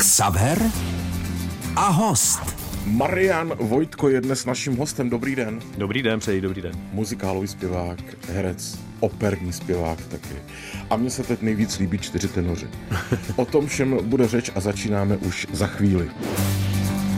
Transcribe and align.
Xaver 0.00 0.70
a 1.76 1.88
host. 1.88 2.40
Marian 2.86 3.52
Vojtko 3.60 4.08
je 4.08 4.20
dnes 4.20 4.44
naším 4.44 4.76
hostem. 4.76 5.10
Dobrý 5.10 5.36
den. 5.36 5.60
Dobrý 5.78 6.02
den, 6.02 6.20
přeji, 6.20 6.40
dobrý 6.40 6.62
den. 6.62 6.72
Muzikálový 6.92 7.48
zpěvák, 7.48 7.98
herec, 8.28 8.78
operní 9.00 9.52
zpěvák 9.52 9.98
taky. 10.06 10.34
A 10.90 10.96
mně 10.96 11.10
se 11.10 11.22
teď 11.22 11.42
nejvíc 11.42 11.78
líbí 11.78 11.98
čtyři 11.98 12.28
tenoři. 12.28 12.66
O 13.36 13.44
tom 13.44 13.66
všem 13.66 13.98
bude 14.02 14.28
řeč 14.28 14.50
a 14.54 14.60
začínáme 14.60 15.16
už 15.16 15.46
za 15.52 15.66
chvíli. 15.66 16.10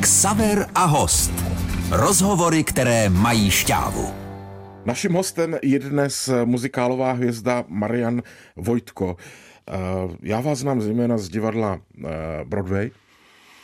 Xaver 0.00 0.66
a 0.74 0.84
host. 0.84 1.32
Rozhovory, 1.90 2.64
které 2.64 3.08
mají 3.08 3.50
šťávu. 3.50 4.14
Naším 4.84 5.12
hostem 5.12 5.56
je 5.62 5.78
dnes 5.78 6.30
muzikálová 6.44 7.12
hvězda 7.12 7.64
Marian 7.68 8.22
Vojtko. 8.56 9.16
Eh, 9.70 10.16
Já 10.22 10.40
vás 10.40 10.58
znám 10.58 10.80
zejména 10.80 11.18
z 11.18 11.28
divadla 11.28 11.80
eh, 12.04 12.08
Broadway, 12.44 12.90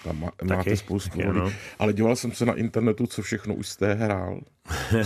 tam 0.05 0.21
má- 0.21 0.31
máte 0.43 0.57
Taky, 0.57 0.77
spoustu 0.77 1.11
taky 1.11 1.23
rolí, 1.23 1.41
ano. 1.41 1.51
ale 1.79 1.93
díval 1.93 2.17
jsem 2.17 2.33
se 2.33 2.47
na 2.47 2.55
internetu, 2.55 3.07
co 3.07 3.23
všechno 3.23 3.55
už 3.55 3.69
jste 3.69 3.95
hrál. 3.95 4.41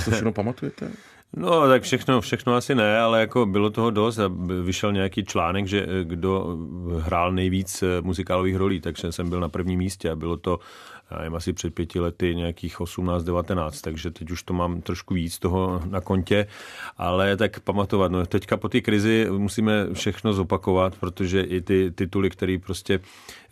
Co 0.04 0.10
všechno 0.10 0.32
pamatujete? 0.42 0.90
No, 1.36 1.68
tak 1.68 1.82
všechno, 1.82 2.20
všechno 2.20 2.54
asi 2.54 2.74
ne, 2.74 2.98
ale 2.98 3.20
jako 3.20 3.46
bylo 3.46 3.70
toho 3.70 3.90
dost 3.90 4.18
a 4.18 4.30
vyšel 4.64 4.92
nějaký 4.92 5.24
článek, 5.24 5.66
že 5.66 5.82
eh, 5.82 6.04
kdo 6.04 6.56
hrál 7.00 7.32
nejvíc 7.32 7.84
muzikálových 8.00 8.56
rolí, 8.56 8.80
takže 8.80 9.12
jsem 9.12 9.28
byl 9.28 9.40
na 9.40 9.48
prvním 9.48 9.78
místě 9.78 10.10
a 10.10 10.16
bylo 10.16 10.36
to, 10.36 10.58
já 11.12 11.18
nevím, 11.18 11.34
asi 11.34 11.52
před 11.52 11.74
pěti 11.74 12.00
lety 12.00 12.34
nějakých 12.34 12.80
18-19, 12.80 13.70
takže 13.80 14.10
teď 14.10 14.30
už 14.30 14.42
to 14.42 14.54
mám 14.54 14.80
trošku 14.80 15.14
víc 15.14 15.38
toho 15.38 15.82
na 15.84 16.00
kontě, 16.00 16.46
ale 16.96 17.36
tak 17.36 17.60
pamatovat, 17.60 18.12
no 18.12 18.26
teďka 18.26 18.56
po 18.56 18.68
té 18.68 18.80
krizi 18.80 19.26
musíme 19.30 19.86
všechno 19.92 20.32
zopakovat, 20.32 20.96
protože 21.00 21.42
i 21.42 21.60
ty 21.60 21.90
tituly, 21.90 22.30
které 22.30 22.58
prostě 22.58 23.00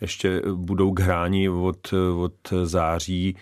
ještě 0.01 0.41
budou 0.53 0.93
k 0.93 0.99
hrání 0.99 1.49
od, 1.49 1.93
od 2.15 2.33
září, 2.63 3.35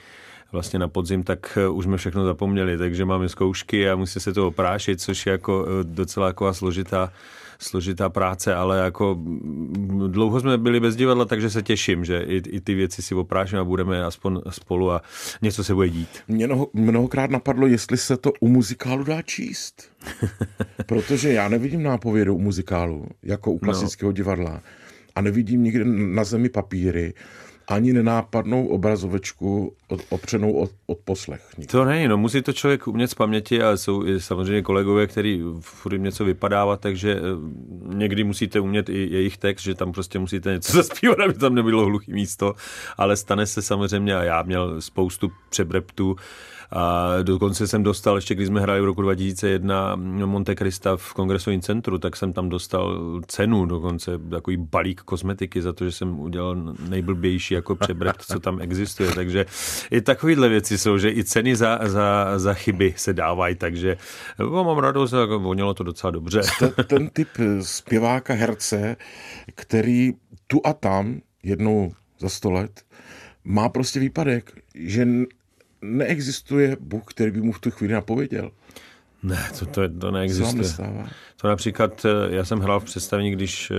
vlastně 0.51 0.79
na 0.79 0.87
podzim, 0.87 1.23
tak 1.23 1.57
eh, 1.61 1.67
už 1.67 1.85
jsme 1.85 1.97
všechno 1.97 2.25
zapomněli, 2.25 2.77
takže 2.77 3.05
máme 3.05 3.29
zkoušky 3.29 3.89
a 3.89 3.95
musí 3.95 4.19
se 4.19 4.33
to 4.33 4.47
oprášit, 4.47 5.01
což 5.01 5.25
je 5.25 5.31
jako 5.31 5.65
eh, 5.67 5.83
docela 5.83 6.27
jako 6.27 6.53
složitá, 6.53 7.13
složitá 7.59 8.09
práce, 8.09 8.55
ale 8.55 8.79
jako 8.79 9.15
mm, 9.15 10.11
dlouho 10.11 10.39
jsme 10.39 10.57
byli 10.57 10.79
bez 10.79 10.95
divadla, 10.95 11.25
takže 11.25 11.49
se 11.49 11.63
těším, 11.63 12.05
že 12.05 12.21
i, 12.21 12.35
i 12.37 12.61
ty 12.61 12.75
věci 12.75 13.01
si 13.01 13.15
oprášíme 13.15 13.61
a 13.61 13.63
budeme 13.63 14.05
aspoň 14.05 14.41
spolu 14.49 14.91
a 14.91 15.01
něco 15.41 15.63
se 15.63 15.73
bude 15.73 15.89
dít. 15.89 16.09
Mě 16.27 16.47
mnoho, 16.47 16.67
mnohokrát 16.73 17.29
napadlo, 17.29 17.67
jestli 17.67 17.97
se 17.97 18.17
to 18.17 18.31
u 18.39 18.47
muzikálu 18.47 19.03
dá 19.03 19.21
číst. 19.21 19.91
Protože 20.85 21.33
já 21.33 21.49
nevidím 21.49 21.83
nápovědu 21.83 22.35
u 22.35 22.39
muzikálu, 22.39 23.05
jako 23.23 23.51
u 23.51 23.59
klasického 23.59 24.11
divadla. 24.11 24.61
A 25.15 25.21
nevidím 25.21 25.63
nikde 25.63 25.85
na 25.85 26.23
zemi 26.23 26.49
papíry, 26.49 27.13
ani 27.69 27.93
nenápadnou 27.93 28.67
obrazovečku 28.67 29.73
od, 29.87 30.01
opřenou 30.09 30.53
od, 30.53 30.71
od 30.85 30.97
poslech. 30.97 31.41
To 31.71 31.85
není, 31.85 32.07
no 32.07 32.17
musí 32.17 32.41
to 32.41 32.53
člověk 32.53 32.87
umět 32.87 33.07
z 33.07 33.13
paměti 33.13 33.61
a 33.63 33.77
jsou 33.77 34.05
i 34.05 34.21
samozřejmě 34.21 34.61
kolegové, 34.61 35.07
který 35.07 35.41
furt 35.59 35.93
jim 35.93 36.03
něco 36.03 36.25
vypadávat, 36.25 36.79
takže 36.79 37.15
eh, 37.15 37.21
někdy 37.95 38.23
musíte 38.23 38.59
umět 38.59 38.89
i 38.89 39.07
jejich 39.11 39.37
text, 39.37 39.63
že 39.63 39.75
tam 39.75 39.91
prostě 39.91 40.19
musíte 40.19 40.51
něco 40.51 40.73
zaspívat, 40.77 41.19
aby 41.19 41.33
tam 41.33 41.55
nebylo 41.55 41.85
hluchý 41.85 42.13
místo, 42.13 42.55
ale 42.97 43.17
stane 43.17 43.45
se 43.45 43.61
samozřejmě 43.61 44.15
a 44.15 44.23
já 44.23 44.43
měl 44.43 44.81
spoustu 44.81 45.31
přebreptů 45.49 46.15
a 46.71 47.13
dokonce 47.23 47.67
jsem 47.67 47.83
dostal, 47.83 48.15
ještě 48.15 48.35
když 48.35 48.47
jsme 48.47 48.61
hráli 48.61 48.81
v 48.81 48.85
roku 48.85 49.01
2001 49.01 49.95
Monte 50.25 50.55
Crista 50.55 50.97
v 50.97 51.13
kongresovém 51.13 51.61
centru, 51.61 51.97
tak 51.97 52.15
jsem 52.15 52.33
tam 52.33 52.49
dostal 52.49 52.99
cenu, 53.27 53.65
dokonce 53.65 54.11
takový 54.29 54.57
balík 54.57 55.01
kosmetiky 55.01 55.61
za 55.61 55.73
to, 55.73 55.85
že 55.85 55.91
jsem 55.91 56.19
udělal 56.19 56.55
nejblbější 56.89 57.53
jako 57.53 57.75
přebrept, 57.75 58.21
co 58.21 58.39
tam 58.39 58.61
existuje. 58.61 59.11
Takže 59.11 59.45
i 59.91 60.01
takovéhle 60.01 60.49
věci 60.49 60.77
jsou, 60.77 60.97
že 60.97 61.11
i 61.11 61.23
ceny 61.23 61.55
za, 61.55 61.79
za, 61.83 62.39
za 62.39 62.53
chyby 62.53 62.93
se 62.97 63.13
dávají, 63.13 63.55
takže 63.55 63.97
no, 64.39 64.63
mám 64.63 64.77
radost, 64.77 65.11
jako 65.11 65.39
vonělo 65.39 65.73
to 65.73 65.83
docela 65.83 66.11
dobře. 66.11 66.43
Jste 66.43 66.83
ten 66.83 67.09
typ 67.09 67.29
zpěváka, 67.61 68.33
herce, 68.33 68.95
který 69.55 70.13
tu 70.47 70.61
a 70.63 70.73
tam, 70.73 71.21
jednou 71.43 71.91
za 72.19 72.29
sto 72.29 72.51
let, 72.51 72.81
má 73.43 73.69
prostě 73.69 73.99
výpadek, 73.99 74.51
že 74.75 75.07
neexistuje 75.81 76.77
Bůh, 76.79 77.03
který 77.05 77.31
by 77.31 77.41
mu 77.41 77.51
v 77.51 77.59
tu 77.59 77.71
chvíli 77.71 77.93
napověděl. 77.93 78.51
Ne, 79.23 79.49
to, 79.59 79.65
to, 79.65 79.81
to 79.99 80.11
neexistuje. 80.11 80.89
To 81.41 81.47
například, 81.47 82.05
eh, 82.05 82.35
já 82.35 82.45
jsem 82.45 82.59
hrál 82.59 82.79
v 82.79 82.83
představení, 82.83 83.31
když 83.31 83.71
eh, 83.71 83.75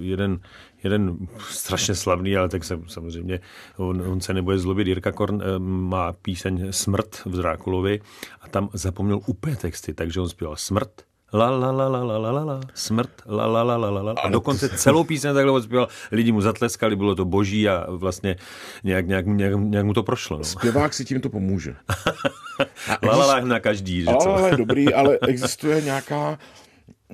jeden, 0.00 0.40
jeden 0.82 1.16
strašně 1.50 1.94
slavný, 1.94 2.36
ale 2.36 2.48
tak 2.48 2.64
jsem, 2.64 2.88
samozřejmě 2.88 3.40
on, 3.76 4.02
on 4.02 4.20
se 4.20 4.34
nebude 4.34 4.58
zlobit, 4.58 4.86
Jirka 4.86 5.12
Korn 5.12 5.42
eh, 5.42 5.58
má 5.58 6.12
píseň 6.12 6.66
Smrt 6.70 7.24
v 7.24 7.36
Drákulovi 7.36 8.00
a 8.40 8.48
tam 8.48 8.68
zapomněl 8.72 9.20
úplně 9.26 9.56
texty, 9.56 9.94
takže 9.94 10.20
on 10.20 10.28
zpíval 10.28 10.56
Smrt, 10.56 11.02
La 11.32 11.48
la 11.50 11.72
la 11.72 11.88
la 11.88 12.04
la 12.04 12.18
la 12.18 12.30
la 12.30 12.44
la, 12.44 12.60
smrt, 12.74 13.10
la 13.26 13.46
la 13.46 13.62
la 13.62 13.76
la 13.76 13.90
la 13.90 14.02
la. 14.02 14.12
A 14.12 14.28
dokonce 14.28 14.68
celou 14.68 15.04
píseň 15.04 15.34
takhle 15.34 15.52
odspíval, 15.52 15.88
lidi 16.12 16.32
mu 16.32 16.40
zatleskali, 16.40 16.96
bylo 16.96 17.14
to 17.14 17.24
boží 17.24 17.68
a 17.68 17.86
vlastně 17.88 18.36
nějak, 18.84 19.06
nějak, 19.06 19.26
nějak, 19.26 19.54
nějak 19.56 19.84
mu 19.86 19.94
to 19.94 20.02
prošlo. 20.02 20.38
No. 20.38 20.44
Zpěvák 20.44 20.94
si 20.94 21.04
tímto 21.04 21.28
pomůže. 21.28 21.74
La 23.02 23.16
la 23.16 23.26
la 23.26 23.40
na 23.40 23.60
každý, 23.60 24.02
že 24.02 24.10
co? 24.20 24.34
Ale 24.34 24.56
dobrý, 24.56 24.94
ale 24.94 25.18
existuje 25.28 25.82
nějaká, 25.82 26.38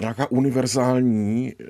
nějaká 0.00 0.30
univerzální 0.30 1.52
e, 1.52 1.64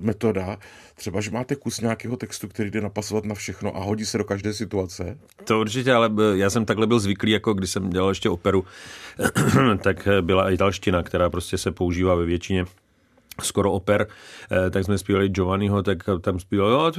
metoda, 0.00 0.58
třeba, 1.00 1.20
že 1.20 1.30
máte 1.30 1.56
kus 1.56 1.80
nějakého 1.80 2.16
textu, 2.16 2.48
který 2.48 2.70
jde 2.70 2.80
napasovat 2.80 3.24
na 3.24 3.34
všechno 3.34 3.76
a 3.76 3.84
hodí 3.84 4.06
se 4.06 4.18
do 4.18 4.24
každé 4.24 4.52
situace. 4.52 5.18
To 5.44 5.60
určitě, 5.60 5.92
ale 5.92 6.10
eh, 6.18 6.36
já 6.38 6.50
jsem 6.50 6.64
takhle 6.64 6.86
byl 6.86 6.98
zvyklý, 6.98 7.30
jako 7.30 7.54
když 7.54 7.70
jsem 7.70 7.90
dělal 7.90 8.08
ještě 8.08 8.30
operu, 8.30 8.64
tak 9.82 10.08
eh, 10.08 10.22
byla 10.22 10.50
italština, 10.50 11.02
která 11.02 11.30
prostě 11.30 11.58
se 11.58 11.70
používá 11.70 12.14
ve 12.14 12.24
většině 12.24 12.64
skoro 13.44 13.72
oper, 13.72 14.06
eh, 14.66 14.70
tak 14.70 14.84
jsme 14.84 14.98
zpívali 14.98 15.28
Giovanniho, 15.28 15.82
tak 15.82 15.98
tam 16.20 16.38
zpíval 16.38 16.70
"Jo, 16.70 16.92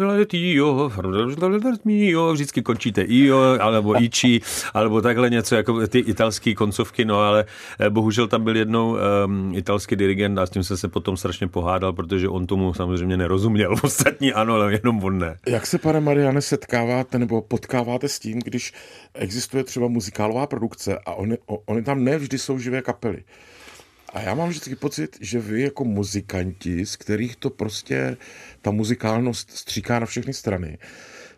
jo, 1.86 2.34
vždycky 2.34 2.62
končíte 2.62 3.02
i 3.02 3.26
jo, 3.26 3.58
alebo 3.60 4.02
iči, 4.02 4.42
alebo 4.74 5.02
takhle 5.02 5.30
něco, 5.30 5.56
jako 5.56 5.88
ty 5.88 6.00
italské 6.00 6.56
koncovky, 6.56 7.06
no 7.06 7.20
ale 7.20 7.46
eh, 7.80 7.90
bohužel 7.90 8.28
tam 8.28 8.44
byl 8.44 8.56
jednou 8.56 8.98
um, 9.26 9.56
italský 9.56 9.96
dirigent 9.96 10.40
a 10.40 10.46
s 10.46 10.50
tím 10.50 10.64
jsem 10.64 10.78
se 10.78 10.88
potom 10.88 11.18
strašně 11.18 11.48
pohádal, 11.48 11.94
protože 11.94 12.28
on 12.30 12.48
tomu 12.48 12.74
samozřejmě 12.74 13.18
nerozuměl, 13.18 13.76
ostatní 13.84 14.34
ano, 14.34 14.54
ale 14.54 14.74
jenom 14.74 15.04
on 15.04 15.20
ne. 15.20 15.38
Jak 15.48 15.68
se, 15.68 15.78
pane 15.78 16.00
Mariane, 16.00 16.42
setkáváte 16.42 17.20
nebo 17.20 17.42
potkáváte 17.42 18.10
s 18.10 18.20
tím, 18.20 18.40
když 18.40 18.74
existuje 19.14 19.64
třeba 19.64 19.88
muzikálová 19.88 20.48
produkce 20.48 21.00
a 21.06 21.14
oni, 21.14 21.38
oni 21.66 21.84
tam 21.84 22.04
ne 22.04 22.18
vždy 22.18 22.38
jsou 22.38 22.60
živé 22.60 22.82
kapely. 22.82 23.24
A 24.14 24.22
já 24.22 24.36
mám 24.36 24.50
vždycky 24.50 24.76
pocit, 24.76 25.18
že 25.22 25.40
vy 25.40 25.62
jako 25.62 25.86
muzikanti, 25.86 26.86
z 26.86 26.96
kterých 26.96 27.36
to 27.36 27.50
prostě 27.50 28.18
ta 28.62 28.72
muzikálnost 28.72 29.52
stříká 29.52 30.00
na 30.00 30.06
všechny 30.06 30.34
strany, 30.34 30.78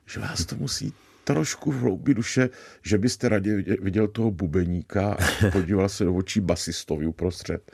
že 0.06 0.20
vás 0.20 0.46
to 0.46 0.56
musí 0.56 0.94
trošku 1.24 1.72
v 1.72 1.80
hloubi 1.80 2.14
duše, 2.14 2.50
že 2.82 2.98
byste 2.98 3.30
raději 3.30 3.78
viděl- 3.82 4.08
toho 4.08 4.32
bubeníka 4.32 5.14
a 5.14 5.52
podíval 5.52 5.90
se 5.90 6.04
do 6.04 6.14
očí 6.14 6.40
basistovi 6.40 7.08
uprostřed 7.08 7.72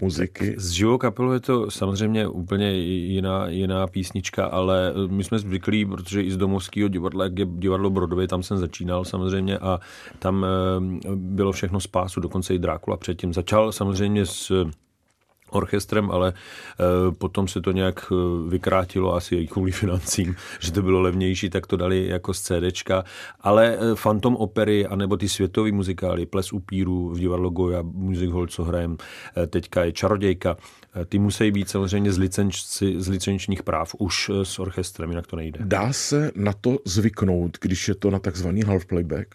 muziky. 0.00 0.54
S 0.58 0.70
živou 0.70 0.98
kapelou 0.98 1.32
je 1.32 1.40
to 1.40 1.70
samozřejmě 1.70 2.28
úplně 2.28 2.72
jiná, 2.72 3.48
jiná 3.48 3.86
písnička, 3.86 4.46
ale 4.46 4.92
my 5.08 5.24
jsme 5.24 5.38
zvyklí, 5.38 5.86
protože 5.86 6.22
i 6.22 6.30
z 6.30 6.36
domovského 6.36 6.88
divadla, 6.88 7.24
jak 7.24 7.38
je 7.38 7.46
divadlo 7.58 7.90
Broadway, 7.90 8.26
tam 8.26 8.42
jsem 8.42 8.58
začínal 8.58 9.04
samozřejmě 9.04 9.58
a 9.58 9.80
tam 10.18 10.46
eh, 10.46 11.10
bylo 11.14 11.52
všechno 11.52 11.80
spásu, 11.80 12.20
dokonce 12.20 12.54
i 12.54 12.58
Drákula 12.58 12.96
předtím. 12.96 13.32
Začal 13.32 13.72
samozřejmě 13.72 14.26
s 14.26 14.66
orchestrem, 15.50 16.10
ale 16.10 16.28
e, 16.28 17.12
potom 17.12 17.48
se 17.48 17.60
to 17.60 17.72
nějak 17.72 18.12
e, 18.12 18.14
vykrátilo 18.50 19.14
asi 19.14 19.36
i 19.36 19.46
kvůli 19.46 19.72
financím, 19.72 20.36
že 20.60 20.72
to 20.72 20.82
bylo 20.82 21.00
levnější, 21.00 21.50
tak 21.50 21.66
to 21.66 21.76
dali 21.76 22.08
jako 22.08 22.34
z 22.34 22.40
CDčka, 22.40 23.04
ale 23.40 23.74
e, 23.74 23.78
Phantom 24.02 24.36
opery, 24.36 24.86
anebo 24.86 25.16
ty 25.16 25.28
světové 25.28 25.72
muzikály, 25.72 26.26
Ples 26.26 26.52
upíru 26.52 27.08
v 27.08 27.18
divadlo 27.18 27.50
Goya, 27.50 27.82
Music 27.82 28.30
Hall, 28.30 28.46
co 28.46 28.64
hrajem, 28.64 28.96
teďka 29.46 29.84
je 29.84 29.92
Čarodějka, 29.92 30.56
ty 31.08 31.18
musí 31.18 31.50
být 31.50 31.68
samozřejmě 31.68 32.12
z, 32.12 32.18
licenci, 32.18 32.94
z 32.98 33.08
licenčních 33.08 33.62
práv 33.62 33.94
už 33.98 34.30
s 34.42 34.58
orchestrem, 34.58 35.10
jinak 35.10 35.26
to 35.26 35.36
nejde. 35.36 35.60
Dá 35.62 35.92
se 35.92 36.30
na 36.34 36.52
to 36.52 36.78
zvyknout, 36.84 37.58
když 37.60 37.88
je 37.88 37.94
to 37.94 38.10
na 38.10 38.18
takzvaný 38.18 38.62
half 38.62 38.86
playback? 38.86 39.34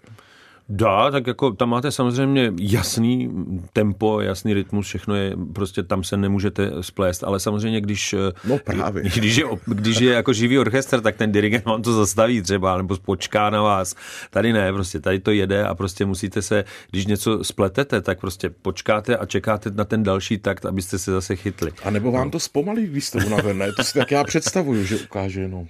Dá, 0.73 1.11
tak 1.11 1.27
jako 1.27 1.51
tam 1.51 1.69
máte 1.69 1.91
samozřejmě 1.91 2.53
jasný 2.59 3.29
tempo, 3.73 4.21
jasný 4.21 4.53
rytmus, 4.53 4.87
všechno 4.87 5.15
je, 5.15 5.37
prostě 5.53 5.83
tam 5.83 6.03
se 6.03 6.17
nemůžete 6.17 6.71
splést, 6.81 7.23
ale 7.23 7.39
samozřejmě, 7.39 7.81
když, 7.81 8.15
No 8.43 8.57
právě. 8.57 9.03
když, 9.15 9.35
je, 9.35 9.45
když 9.65 9.99
je 9.99 10.13
jako 10.13 10.33
živý 10.33 10.59
orchestr, 10.59 11.01
tak 11.01 11.15
ten 11.15 11.31
dirigent 11.31 11.65
vám 11.65 11.81
to 11.81 11.93
zastaví 11.93 12.41
třeba, 12.41 12.77
nebo 12.77 12.97
počká 12.97 13.49
na 13.49 13.61
vás. 13.61 13.95
Tady 14.29 14.53
ne, 14.53 14.73
prostě 14.73 14.99
tady 14.99 15.19
to 15.19 15.31
jede 15.31 15.63
a 15.63 15.75
prostě 15.75 16.05
musíte 16.05 16.41
se, 16.41 16.63
když 16.91 17.05
něco 17.05 17.43
spletete, 17.43 18.01
tak 18.01 18.19
prostě 18.19 18.49
počkáte 18.49 19.17
a 19.17 19.25
čekáte 19.25 19.69
na 19.69 19.85
ten 19.85 20.03
další 20.03 20.37
takt, 20.37 20.65
abyste 20.65 20.99
se 20.99 21.11
zase 21.11 21.35
chytli. 21.35 21.71
A 21.83 21.89
nebo 21.89 22.11
vám 22.11 22.31
to 22.31 22.39
zpomalí, 22.39 22.87
když 22.87 23.05
jste 23.05 23.25
unavené. 23.25 23.71
To 23.71 23.83
si 23.83 23.93
tak 23.93 24.11
já 24.11 24.23
představuju, 24.23 24.85
že 24.85 24.97
ukáže 24.97 25.41
jenom. 25.41 25.67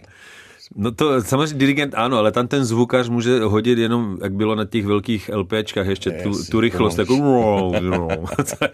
No 0.75 0.91
to 0.91 1.21
samozřejmě 1.21 1.59
dirigent 1.59 1.94
ano, 1.95 2.18
ale 2.18 2.31
tam 2.31 2.47
ten 2.47 2.65
zvukař 2.65 3.09
může 3.09 3.39
hodit 3.39 3.77
jenom, 3.77 4.18
jak 4.23 4.33
bylo 4.33 4.56
na 4.56 4.65
těch 4.65 4.85
velkých 4.85 5.29
LPčkách, 5.33 5.88
ještě 5.88 6.12
tu, 6.12 6.44
tu 6.51 6.59
rychlost, 6.59 6.97
jako 6.97 7.15
to, 8.38 8.68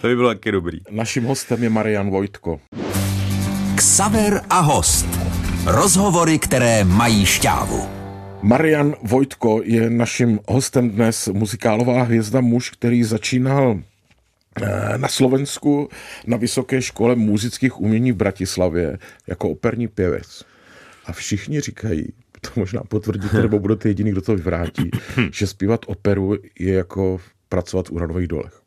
to 0.00 0.08
by 0.08 0.16
bylo 0.16 0.28
taky 0.28 0.52
dobrý. 0.52 0.78
Naším 0.90 1.24
hostem 1.24 1.62
je 1.62 1.70
Marian 1.70 2.10
Vojtko. 2.10 2.60
Ksaver 3.74 4.40
a 4.50 4.60
host. 4.60 5.06
Rozhovory, 5.66 6.38
které 6.38 6.84
mají 6.84 7.26
šťávu. 7.26 7.88
Marian 8.42 8.94
Vojtko 9.02 9.60
je 9.64 9.90
naším 9.90 10.40
hostem 10.48 10.90
dnes, 10.90 11.28
muzikálová 11.28 12.02
hvězda 12.02 12.40
muž, 12.40 12.70
který 12.70 13.04
začínal 13.04 13.80
eh, 14.62 14.98
na 14.98 15.08
Slovensku 15.08 15.88
na 16.26 16.36
Vysoké 16.36 16.82
škole 16.82 17.14
muzických 17.14 17.80
umění 17.80 18.12
v 18.12 18.16
Bratislavě 18.16 18.98
jako 19.26 19.50
operní 19.50 19.88
pěvec. 19.88 20.44
A 21.04 21.12
všichni 21.12 21.60
říkají, 21.60 22.12
to 22.40 22.50
možná 22.56 22.80
potvrdíte, 22.82 23.42
nebo 23.42 23.58
budete 23.58 23.88
jediný, 23.88 24.10
kdo 24.10 24.22
to 24.22 24.36
vyvrátí, 24.36 24.90
že 25.32 25.46
zpívat 25.46 25.80
operu 25.86 26.36
je 26.58 26.74
jako 26.74 27.20
pracovat 27.48 27.88
v 27.88 27.92
uranových 27.92 28.28
dolech. 28.28 28.62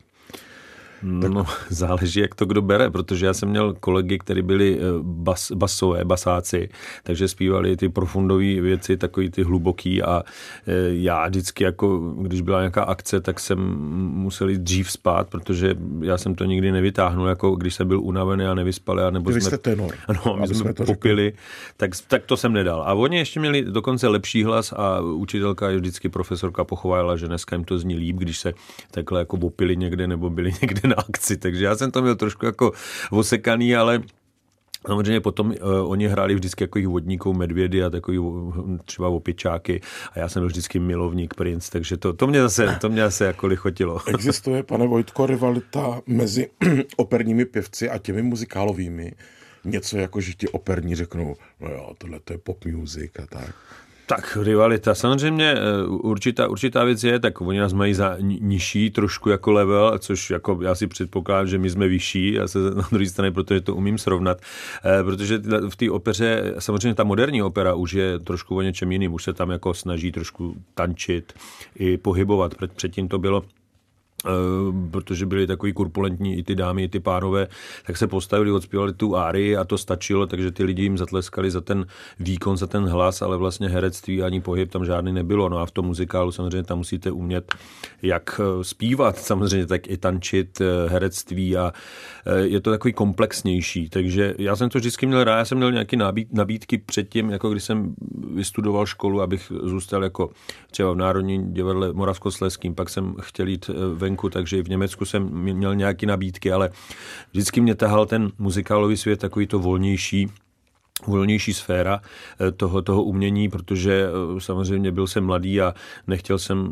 No, 1.03 1.45
záleží, 1.69 2.19
jak 2.19 2.35
to 2.35 2.45
kdo 2.45 2.61
bere, 2.61 2.89
protože 2.89 3.25
já 3.25 3.33
jsem 3.33 3.49
měl 3.49 3.73
kolegy, 3.73 4.19
kteří 4.19 4.41
byli 4.41 4.77
eh, 4.77 4.81
bas, 5.01 5.51
basové, 5.51 6.05
basáci, 6.05 6.69
takže 7.03 7.27
zpívali 7.27 7.77
ty 7.77 7.89
profundové 7.89 8.61
věci, 8.61 8.97
takový 8.97 9.29
ty 9.29 9.43
hluboký 9.43 10.03
a 10.03 10.23
eh, 10.67 10.73
já 10.89 11.27
vždycky 11.27 11.63
jako, 11.63 12.13
když 12.21 12.41
byla 12.41 12.59
nějaká 12.59 12.83
akce, 12.83 13.21
tak 13.21 13.39
jsem 13.39 13.59
musel 14.13 14.49
jít 14.49 14.61
dřív 14.61 14.91
spát, 14.91 15.29
protože 15.29 15.75
já 16.01 16.17
jsem 16.17 16.35
to 16.35 16.45
nikdy 16.45 16.71
nevytáhnul, 16.71 17.27
jako 17.27 17.55
když 17.55 17.75
jsem 17.75 17.87
byl 17.87 18.01
unavený 18.01 18.45
a 18.45 18.53
nevyspal. 18.53 19.11
Nebo 19.11 19.31
Vy 19.31 19.41
jsme, 19.41 19.49
jste 19.49 19.57
tenor. 19.57 19.95
Ano, 20.07 20.37
my 20.41 20.47
jsme, 20.47 20.55
jsme 20.55 20.73
to 20.73 20.83
popili, 20.83 21.33
tak, 21.77 21.91
tak 22.07 22.25
to 22.25 22.37
jsem 22.37 22.53
nedal. 22.53 22.81
A 22.81 22.93
oni 22.93 23.17
ještě 23.17 23.39
měli 23.39 23.61
dokonce 23.61 24.07
lepší 24.07 24.43
hlas 24.43 24.73
a 24.73 25.01
učitelka 25.01 25.69
je 25.69 25.77
vždycky 25.77 26.09
profesorka 26.09 26.63
pochovala, 26.63 27.17
že 27.17 27.27
dneska 27.27 27.55
jim 27.55 27.65
to 27.65 27.79
zní 27.79 27.95
líp, 27.95 28.15
když 28.15 28.37
se 28.37 28.53
takhle 28.91 29.19
jako 29.19 29.37
opili 29.37 29.77
někde 29.77 30.07
nebo 30.07 30.29
byli 30.29 30.51
někde 30.61 30.92
na 30.95 31.03
akci, 31.09 31.37
takže 31.37 31.65
já 31.65 31.75
jsem 31.75 31.91
to 31.91 32.01
měl 32.01 32.15
trošku 32.15 32.45
jako 32.45 32.71
osekaný, 33.11 33.75
ale 33.75 34.01
Samozřejmě 34.87 35.21
potom 35.21 35.47
uh, 35.47 35.91
oni 35.91 36.07
hráli 36.07 36.35
vždycky 36.35 36.63
jako 36.63 36.79
vodníků, 36.89 37.33
medvědy 37.33 37.83
a 37.83 37.89
takový 37.89 38.19
třeba 38.85 39.09
opičáky 39.09 39.81
a 40.13 40.19
já 40.19 40.29
jsem 40.29 40.41
byl 40.41 40.47
vždycky 40.47 40.79
milovník 40.79 41.33
princ, 41.33 41.69
takže 41.69 41.97
to, 41.97 42.13
to, 42.13 42.27
mě, 42.27 42.41
zase, 42.41 42.77
to 42.81 42.89
mě 42.89 43.01
zase 43.01 43.25
jako 43.25 43.47
lichotilo. 43.47 43.99
Existuje, 44.07 44.63
pane 44.63 44.87
Vojtko, 44.87 45.25
rivalita 45.25 46.01
mezi 46.07 46.49
operními 46.97 47.45
pěvci 47.45 47.89
a 47.89 47.97
těmi 47.97 48.21
muzikálovými? 48.21 49.11
Něco 49.65 49.97
jako, 49.97 50.21
že 50.21 50.33
ti 50.33 50.47
operní 50.47 50.95
řeknou, 50.95 51.35
no 51.59 51.69
jo, 51.69 51.93
tohle 51.97 52.19
to 52.19 52.33
je 52.33 52.37
pop 52.37 52.65
music 52.65 53.11
a 53.23 53.25
tak. 53.25 53.55
Tak 54.05 54.37
rivalita, 54.41 54.95
samozřejmě 54.95 55.53
eh, 55.53 55.85
určitá, 55.87 56.47
určitá 56.47 56.83
věc 56.83 57.03
je, 57.03 57.19
tak 57.19 57.41
oni 57.41 57.59
nás 57.59 57.73
mají 57.73 57.93
za 57.93 58.15
nižší 58.19 58.89
trošku 58.89 59.29
jako 59.29 59.51
level, 59.51 59.99
což 59.99 60.29
jako 60.29 60.59
já 60.61 60.75
si 60.75 60.87
předpokládám, 60.87 61.47
že 61.47 61.57
my 61.57 61.69
jsme 61.69 61.87
vyšší, 61.87 62.39
a 62.39 62.47
se 62.47 62.59
na 62.75 62.87
druhé 62.91 63.05
straně, 63.05 63.31
protože 63.31 63.61
to 63.61 63.75
umím 63.75 63.97
srovnat, 63.97 64.41
eh, 64.85 65.03
protože 65.03 65.41
v 65.69 65.75
té 65.75 65.91
opeře, 65.91 66.53
samozřejmě 66.59 66.95
ta 66.95 67.03
moderní 67.03 67.43
opera 67.43 67.73
už 67.73 67.93
je 67.93 68.19
trošku 68.19 68.55
o 68.55 68.61
něčem 68.61 68.91
jiným, 68.91 69.13
už 69.13 69.23
se 69.23 69.33
tam 69.33 69.49
jako 69.49 69.73
snaží 69.73 70.11
trošku 70.11 70.55
tančit 70.73 71.33
i 71.75 71.97
pohybovat, 71.97 72.55
předtím 72.75 73.07
to 73.07 73.19
bylo 73.19 73.43
protože 74.91 75.25
byli 75.25 75.47
takový 75.47 75.73
kurpulentní 75.73 76.37
i 76.37 76.43
ty 76.43 76.55
dámy, 76.55 76.83
i 76.83 76.87
ty 76.87 76.99
pánové, 76.99 77.47
tak 77.85 77.97
se 77.97 78.07
postavili, 78.07 78.51
odspívali 78.51 78.93
tu 78.93 79.15
árii 79.15 79.57
a 79.57 79.63
to 79.63 79.77
stačilo, 79.77 80.27
takže 80.27 80.51
ty 80.51 80.63
lidi 80.63 80.83
jim 80.83 80.97
zatleskali 80.97 81.51
za 81.51 81.61
ten 81.61 81.85
výkon, 82.19 82.57
za 82.57 82.67
ten 82.67 82.85
hlas, 82.85 83.21
ale 83.21 83.37
vlastně 83.37 83.69
herectví 83.69 84.23
ani 84.23 84.41
pohyb 84.41 84.71
tam 84.71 84.85
žádný 84.85 85.13
nebylo. 85.13 85.49
No 85.49 85.57
a 85.57 85.65
v 85.65 85.71
tom 85.71 85.85
muzikálu 85.85 86.31
samozřejmě 86.31 86.63
tam 86.63 86.77
musíte 86.77 87.11
umět 87.11 87.55
jak 88.01 88.41
eh, 88.43 88.63
zpívat, 88.63 89.17
samozřejmě 89.29 89.65
tak 89.67 89.87
i 89.87 89.97
tančit, 89.97 90.61
eh, 90.61 90.89
herectví 90.89 91.57
a 91.57 91.73
je 92.43 92.61
to 92.61 92.71
takový 92.71 92.93
komplexnější. 92.93 93.89
Takže 93.89 94.35
já 94.37 94.55
jsem 94.55 94.69
to 94.69 94.77
vždycky 94.77 95.05
měl 95.05 95.23
rád, 95.23 95.37
já 95.37 95.45
jsem 95.45 95.57
měl 95.57 95.71
nějaké 95.71 95.97
nabídky 96.31 96.77
předtím, 96.77 97.29
jako 97.29 97.49
když 97.49 97.63
jsem 97.63 97.95
vystudoval 98.33 98.85
školu, 98.85 99.21
abych 99.21 99.51
zůstal 99.63 100.03
jako 100.03 100.29
třeba 100.71 100.93
v 100.93 100.95
Národním 100.95 101.53
divadle 101.53 101.93
Moravskosleským, 101.93 102.75
pak 102.75 102.89
jsem 102.89 103.15
chtěl 103.21 103.47
jít 103.47 103.69
ven 103.93 104.12
venku, 104.13 104.29
takže 104.29 104.57
i 104.57 104.63
v 104.63 104.69
Německu 104.69 105.05
jsem 105.05 105.29
měl 105.33 105.75
nějaké 105.75 106.05
nabídky, 106.05 106.51
ale 106.51 106.69
vždycky 107.31 107.61
mě 107.61 107.75
tahal 107.75 108.05
ten 108.05 108.31
muzikálový 108.37 108.97
svět 108.97 109.19
takový 109.19 109.47
to 109.47 109.59
volnější, 109.59 110.29
volnější 111.07 111.53
sféra 111.53 112.01
eh, 112.01 112.51
toho, 112.51 112.81
toho 112.81 113.03
umění, 113.03 113.49
protože 113.49 114.05
eh, 114.05 114.39
samozřejmě 114.39 114.91
byl 114.91 115.07
jsem 115.07 115.25
mladý 115.25 115.61
a 115.61 115.73
nechtěl 116.07 116.37
jsem 116.37 116.71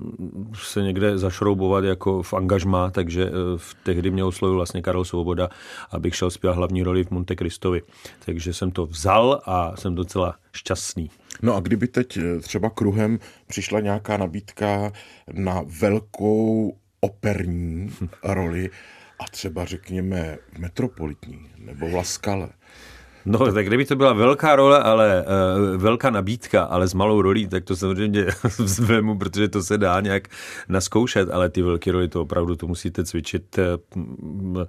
se 0.53 0.83
někde 0.83 1.17
zašroubovat 1.17 1.83
jako 1.83 2.23
v 2.23 2.33
angažmá, 2.33 2.91
takže 2.91 3.25
eh, 3.25 3.57
v 3.57 3.73
tehdy 3.83 4.11
mě 4.11 4.23
oslovil 4.23 4.55
vlastně 4.55 4.81
Karel 4.81 5.05
Svoboda, 5.05 5.49
abych 5.91 6.15
šel 6.15 6.29
zpívat 6.29 6.55
hlavní 6.55 6.83
roli 6.83 7.03
v 7.03 7.11
Monte 7.11 7.35
Cristovi. 7.35 7.81
Takže 8.25 8.53
jsem 8.53 8.71
to 8.71 8.85
vzal 8.85 9.41
a 9.45 9.75
jsem 9.75 9.95
docela 9.95 10.35
šťastný. 10.53 11.09
No 11.41 11.55
a 11.55 11.59
kdyby 11.59 11.87
teď 11.87 12.19
třeba 12.41 12.69
kruhem 12.69 13.19
přišla 13.47 13.79
nějaká 13.79 14.17
nabídka 14.17 14.91
na 15.33 15.63
velkou 15.81 16.75
operní 17.01 17.93
roli 18.23 18.69
a 19.19 19.23
třeba 19.31 19.65
řekněme 19.65 20.37
metropolitní 20.57 21.49
nebo 21.57 21.89
v 21.89 21.93
Laskale. 21.93 22.49
No, 23.25 23.51
tak 23.51 23.67
kdyby 23.67 23.85
to 23.85 23.95
byla 23.95 24.13
velká 24.13 24.55
role, 24.55 24.83
ale 24.83 25.25
uh, 25.25 25.81
velká 25.81 26.09
nabídka, 26.09 26.63
ale 26.63 26.87
s 26.87 26.93
malou 26.93 27.21
rolí, 27.21 27.47
tak 27.47 27.63
to 27.63 27.75
samozřejmě 27.75 28.25
zvemu, 28.57 29.17
protože 29.17 29.47
to 29.47 29.63
se 29.63 29.77
dá 29.77 30.01
nějak 30.01 30.27
naskoušet, 30.69 31.29
ale 31.31 31.49
ty 31.49 31.61
velké 31.61 31.91
roli 31.91 32.07
to 32.07 32.21
opravdu 32.21 32.55
to 32.55 32.67
musíte 32.67 33.05
cvičit 33.05 33.57
uh, 33.57 34.63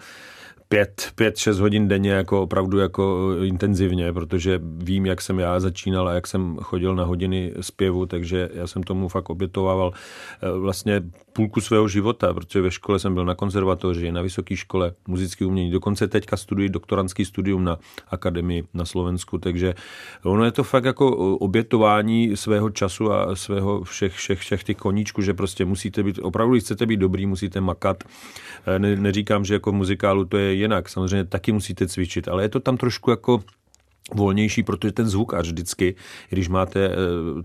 pět, 0.72 1.12
pět, 1.14 1.36
šest 1.36 1.58
hodin 1.58 1.88
denně 1.88 2.10
jako 2.10 2.42
opravdu 2.42 2.78
jako 2.78 3.30
intenzivně, 3.42 4.12
protože 4.12 4.60
vím, 4.62 5.06
jak 5.06 5.20
jsem 5.20 5.38
já 5.38 5.60
začínal 5.60 6.08
a 6.08 6.12
jak 6.12 6.26
jsem 6.26 6.56
chodil 6.62 6.94
na 6.94 7.04
hodiny 7.04 7.52
zpěvu, 7.60 8.06
takže 8.06 8.48
já 8.54 8.66
jsem 8.66 8.82
tomu 8.82 9.08
fakt 9.08 9.30
obětovával 9.30 9.92
eh, 9.92 10.58
vlastně 10.58 11.02
půlku 11.32 11.60
svého 11.60 11.88
života, 11.88 12.34
protože 12.34 12.60
ve 12.60 12.70
škole 12.70 12.98
jsem 12.98 13.14
byl 13.14 13.24
na 13.24 13.34
konzervatoři, 13.34 14.12
na 14.12 14.22
vysoké 14.22 14.56
škole 14.56 14.94
muzické 15.08 15.46
umění, 15.46 15.70
dokonce 15.70 16.08
teďka 16.08 16.36
studuji 16.36 16.68
doktorantský 16.68 17.24
studium 17.24 17.64
na 17.64 17.78
akademii 18.10 18.64
na 18.74 18.84
Slovensku, 18.84 19.38
takže 19.38 19.74
ono 20.22 20.44
je 20.44 20.52
to 20.52 20.64
fakt 20.64 20.84
jako 20.84 21.36
obětování 21.36 22.36
svého 22.36 22.70
času 22.70 23.12
a 23.12 23.36
svého 23.36 23.82
všech, 23.82 24.12
všech, 24.12 24.38
všech 24.38 24.64
těch 24.64 24.76
koníčků, 24.76 25.22
že 25.22 25.34
prostě 25.34 25.64
musíte 25.64 26.02
být, 26.02 26.18
opravdu 26.22 26.60
chcete 26.60 26.86
být 26.86 26.96
dobrý, 26.96 27.26
musíte 27.26 27.60
makat. 27.60 28.04
Eh, 28.66 28.78
ne, 28.78 28.96
neříkám, 28.96 29.44
že 29.44 29.54
jako 29.54 29.72
v 29.72 29.74
muzikálu 29.74 30.24
to 30.24 30.36
je 30.36 30.54
jinak. 30.54 30.88
Samozřejmě 30.88 31.24
taky 31.24 31.52
musíte 31.52 31.88
cvičit, 31.88 32.28
ale 32.28 32.42
je 32.42 32.48
to 32.48 32.60
tam 32.60 32.76
trošku 32.76 33.10
jako 33.10 33.42
volnější, 34.14 34.62
protože 34.62 34.92
ten 34.92 35.08
zvuk 35.08 35.34
až 35.34 35.46
vždycky, 35.46 35.94
když 36.30 36.48
máte 36.48 36.84
e, 36.84 36.92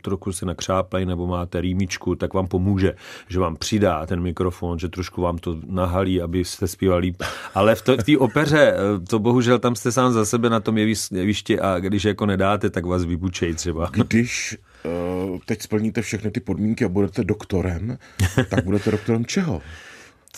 trochu 0.02 0.32
se 0.32 0.46
nakřáplej 0.46 1.06
nebo 1.06 1.28
máte 1.28 1.62
rýmičku, 1.62 2.16
tak 2.16 2.34
vám 2.34 2.48
pomůže, 2.48 2.96
že 3.30 3.40
vám 3.40 3.56
přidá 3.56 4.06
ten 4.06 4.22
mikrofon, 4.22 4.80
že 4.80 4.90
trošku 4.90 5.22
vám 5.22 5.38
to 5.38 5.58
nahalí, 5.66 6.22
aby 6.22 6.46
jste 6.46 6.68
zpívali 6.68 7.02
líp. 7.02 7.24
Ale 7.54 7.76
v 7.76 7.82
té 7.82 8.18
opeře, 8.18 8.74
e, 8.74 9.00
to 9.10 9.20
bohužel 9.20 9.60
tam 9.60 9.76
jste 9.76 9.92
sám 9.92 10.12
za 10.12 10.26
sebe 10.26 10.50
na 10.50 10.60
tom 10.60 10.78
jevišti 11.12 11.60
a 11.60 11.80
když 11.80 12.06
jako 12.06 12.26
nedáte, 12.26 12.70
tak 12.70 12.86
vás 12.86 13.06
vybučej 13.06 13.54
třeba. 13.54 13.90
Když 13.94 14.58
e, 14.86 15.40
teď 15.46 15.62
splníte 15.62 16.02
všechny 16.02 16.32
ty 16.32 16.40
podmínky 16.40 16.86
a 16.86 16.90
budete 16.90 17.24
doktorem, 17.24 17.98
tak 18.50 18.64
budete 18.64 18.92
doktorem 18.92 19.26
čeho? 19.26 19.62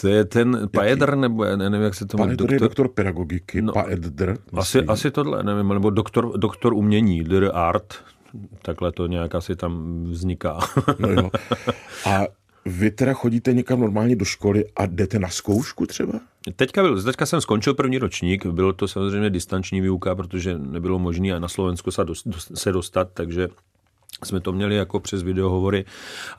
To 0.01 0.07
je 0.07 0.25
ten 0.25 0.69
Paedr, 0.71 1.15
nebo 1.15 1.43
já 1.43 1.55
nevím, 1.55 1.81
jak 1.81 1.95
se 1.95 2.05
to 2.05 2.17
jmenuje. 2.17 2.37
Je 2.51 2.59
doktor 2.59 2.87
pedagogiky, 2.87 3.61
no, 3.61 3.73
Paedr. 3.73 4.37
Asi, 4.53 4.83
asi 4.83 5.11
tohle, 5.11 5.43
nevím, 5.43 5.67
nebo 5.67 5.89
doktor, 5.89 6.37
doktor 6.37 6.73
umění, 6.73 7.23
dr 7.23 7.51
art, 7.53 7.93
takhle 8.61 8.91
to 8.91 9.07
nějak 9.07 9.35
asi 9.35 9.55
tam 9.55 10.03
vzniká. 10.03 10.59
No 10.99 11.09
jo. 11.09 11.29
A 12.05 12.21
vy 12.65 12.91
teda 12.91 13.13
chodíte 13.13 13.53
někam 13.53 13.79
normálně 13.79 14.15
do 14.15 14.25
školy 14.25 14.65
a 14.75 14.85
jdete 14.85 15.19
na 15.19 15.29
zkoušku 15.29 15.85
třeba? 15.85 16.13
Teďka, 16.55 16.81
byl, 16.81 17.03
teďka 17.03 17.25
jsem 17.25 17.41
skončil 17.41 17.73
první 17.73 17.97
ročník, 17.97 18.45
bylo 18.45 18.73
to 18.73 18.87
samozřejmě 18.87 19.29
distanční 19.29 19.81
výuka, 19.81 20.15
protože 20.15 20.57
nebylo 20.57 20.99
možné 20.99 21.39
na 21.39 21.47
Slovensku 21.47 21.91
se 22.53 22.71
dostat, 22.71 23.09
takže 23.13 23.47
jsme 24.25 24.39
to 24.39 24.51
měli 24.51 24.75
jako 24.75 24.99
přes 24.99 25.23
videohovory, 25.23 25.85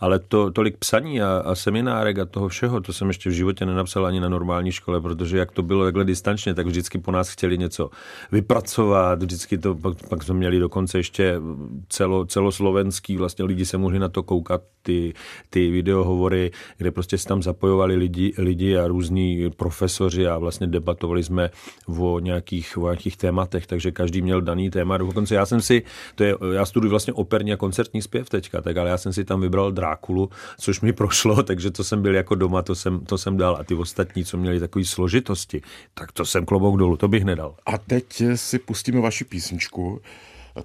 ale 0.00 0.18
to, 0.18 0.50
tolik 0.50 0.76
psaní 0.76 1.22
a, 1.22 1.42
a 1.44 1.54
seminárek 1.54 2.18
a 2.18 2.24
toho 2.24 2.48
všeho, 2.48 2.80
to 2.80 2.92
jsem 2.92 3.08
ještě 3.08 3.30
v 3.30 3.32
životě 3.32 3.66
nenapsal 3.66 4.06
ani 4.06 4.20
na 4.20 4.28
normální 4.28 4.72
škole, 4.72 5.00
protože 5.00 5.38
jak 5.38 5.52
to 5.52 5.62
bylo 5.62 5.84
takhle 5.84 6.04
distančně, 6.04 6.54
tak 6.54 6.66
vždycky 6.66 6.98
po 6.98 7.10
nás 7.10 7.28
chtěli 7.28 7.58
něco 7.58 7.90
vypracovat, 8.32 9.22
vždycky 9.22 9.58
to, 9.58 9.74
pak, 9.74 10.08
pak 10.08 10.22
jsme 10.22 10.34
měli 10.34 10.58
dokonce 10.58 10.98
ještě 10.98 11.40
celo, 11.88 12.26
celoslovenský, 12.26 13.16
vlastně 13.16 13.44
lidi 13.44 13.64
se 13.64 13.78
mohli 13.78 13.98
na 13.98 14.08
to 14.08 14.22
koukat, 14.22 14.62
ty, 14.82 15.14
ty 15.50 15.70
videohovory, 15.70 16.50
kde 16.76 16.90
prostě 16.90 17.18
se 17.18 17.28
tam 17.28 17.42
zapojovali 17.42 17.96
lidi, 17.96 18.32
lidi 18.38 18.76
a 18.76 18.88
různí 18.88 19.50
profesoři 19.56 20.26
a 20.26 20.38
vlastně 20.38 20.66
debatovali 20.66 21.24
jsme 21.24 21.50
o 21.98 22.18
nějakých, 22.18 22.78
o 22.78 22.82
nějakých 22.82 23.16
tématech, 23.16 23.66
takže 23.66 23.92
každý 23.92 24.22
měl 24.22 24.40
daný 24.40 24.70
téma. 24.70 24.98
Dokonce 24.98 25.34
já 25.34 25.46
jsem 25.46 25.60
si, 25.60 25.82
to 26.14 26.24
je, 26.24 26.34
já 26.52 26.66
studuji 26.66 26.90
vlastně 26.90 27.12
operně 27.12 27.52
jako 27.52 27.69
koncertní 27.70 28.02
zpěv 28.02 28.28
teďka, 28.28 28.60
tak 28.60 28.76
ale 28.76 28.90
já 28.90 28.98
jsem 28.98 29.12
si 29.12 29.24
tam 29.24 29.40
vybral 29.40 29.72
Drákulu, 29.72 30.30
což 30.58 30.80
mi 30.80 30.92
prošlo, 30.92 31.42
takže 31.50 31.70
to 31.70 31.84
jsem 31.84 32.02
byl 32.02 32.14
jako 32.14 32.34
doma, 32.34 32.62
to 32.62 32.74
jsem, 32.74 33.00
to 33.00 33.18
jsem 33.18 33.36
dal. 33.36 33.56
A 33.56 33.64
ty 33.64 33.74
ostatní, 33.74 34.24
co 34.24 34.36
měli 34.36 34.60
takové 34.60 34.84
složitosti, 34.84 35.62
tak 35.94 36.12
to 36.12 36.24
jsem 36.24 36.46
klobouk 36.46 36.78
dolů, 36.78 36.96
to 36.96 37.08
bych 37.08 37.24
nedal. 37.24 37.54
A 37.66 37.78
teď 37.78 38.22
si 38.34 38.58
pustíme 38.58 39.00
vaši 39.00 39.24
písničku, 39.24 40.00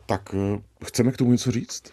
tak 0.06 0.34
eh, 0.34 0.60
chceme 0.86 1.12
k 1.12 1.18
tomu 1.18 1.32
něco 1.32 1.52
říct? 1.52 1.84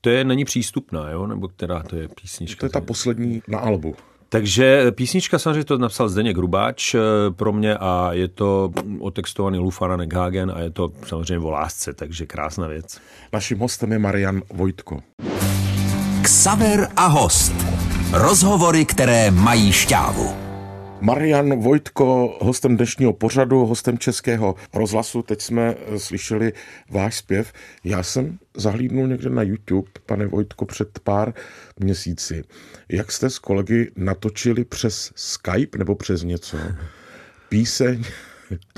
To 0.00 0.10
je, 0.10 0.24
není 0.24 0.44
přístupná, 0.44 1.10
jo? 1.10 1.26
Nebo 1.26 1.48
která 1.48 1.82
to 1.82 1.96
je 1.96 2.08
písnička? 2.08 2.60
To 2.60 2.66
je 2.66 2.70
ta 2.70 2.80
poslední 2.80 3.42
na 3.48 3.58
albu. 3.58 3.96
Takže 4.32 4.92
písnička 4.92 5.38
samozřejmě 5.38 5.64
to 5.64 5.78
napsal 5.78 6.08
Zdeněk 6.08 6.36
Rubáč 6.36 6.94
eh, 6.94 6.98
pro 7.30 7.52
mě 7.52 7.76
a 7.76 8.08
je 8.12 8.28
to 8.28 8.72
otextovaný 8.98 9.58
Lufana 9.58 9.96
Neghagen 9.96 10.52
a 10.54 10.60
je 10.60 10.70
to 10.70 10.92
samozřejmě 11.06 11.46
o 11.46 11.50
lásce, 11.50 11.94
takže 11.94 12.26
krásná 12.26 12.66
věc. 12.66 13.00
Naším 13.32 13.58
hostem 13.58 13.92
je 13.92 13.98
Marian 13.98 14.42
Vojtko. 14.52 15.00
Ksaver 16.22 16.88
a 16.96 17.06
host. 17.06 17.52
Rozhovory, 18.12 18.84
které 18.84 19.30
mají 19.30 19.72
šťávu. 19.72 20.49
Marian 21.00 21.60
Vojtko, 21.60 22.38
hostem 22.40 22.76
dnešního 22.76 23.12
pořadu, 23.12 23.66
hostem 23.66 23.98
Českého 23.98 24.54
rozhlasu. 24.74 25.22
Teď 25.22 25.40
jsme 25.40 25.74
eh, 25.74 25.98
slyšeli 25.98 26.52
váš 26.90 27.16
zpěv. 27.16 27.52
Já 27.84 28.02
jsem 28.02 28.38
zahlídnul 28.56 29.08
někde 29.08 29.30
na 29.30 29.42
YouTube, 29.42 29.90
pane 30.06 30.26
Vojtko, 30.26 30.64
před 30.64 30.98
pár 30.98 31.34
měsíci. 31.78 32.44
Jak 32.88 33.12
jste 33.12 33.30
s 33.30 33.38
kolegy 33.38 33.92
natočili 33.96 34.64
přes 34.64 35.12
Skype 35.16 35.78
nebo 35.78 35.94
přes 35.94 36.22
něco? 36.22 36.56
Píseň? 37.48 38.04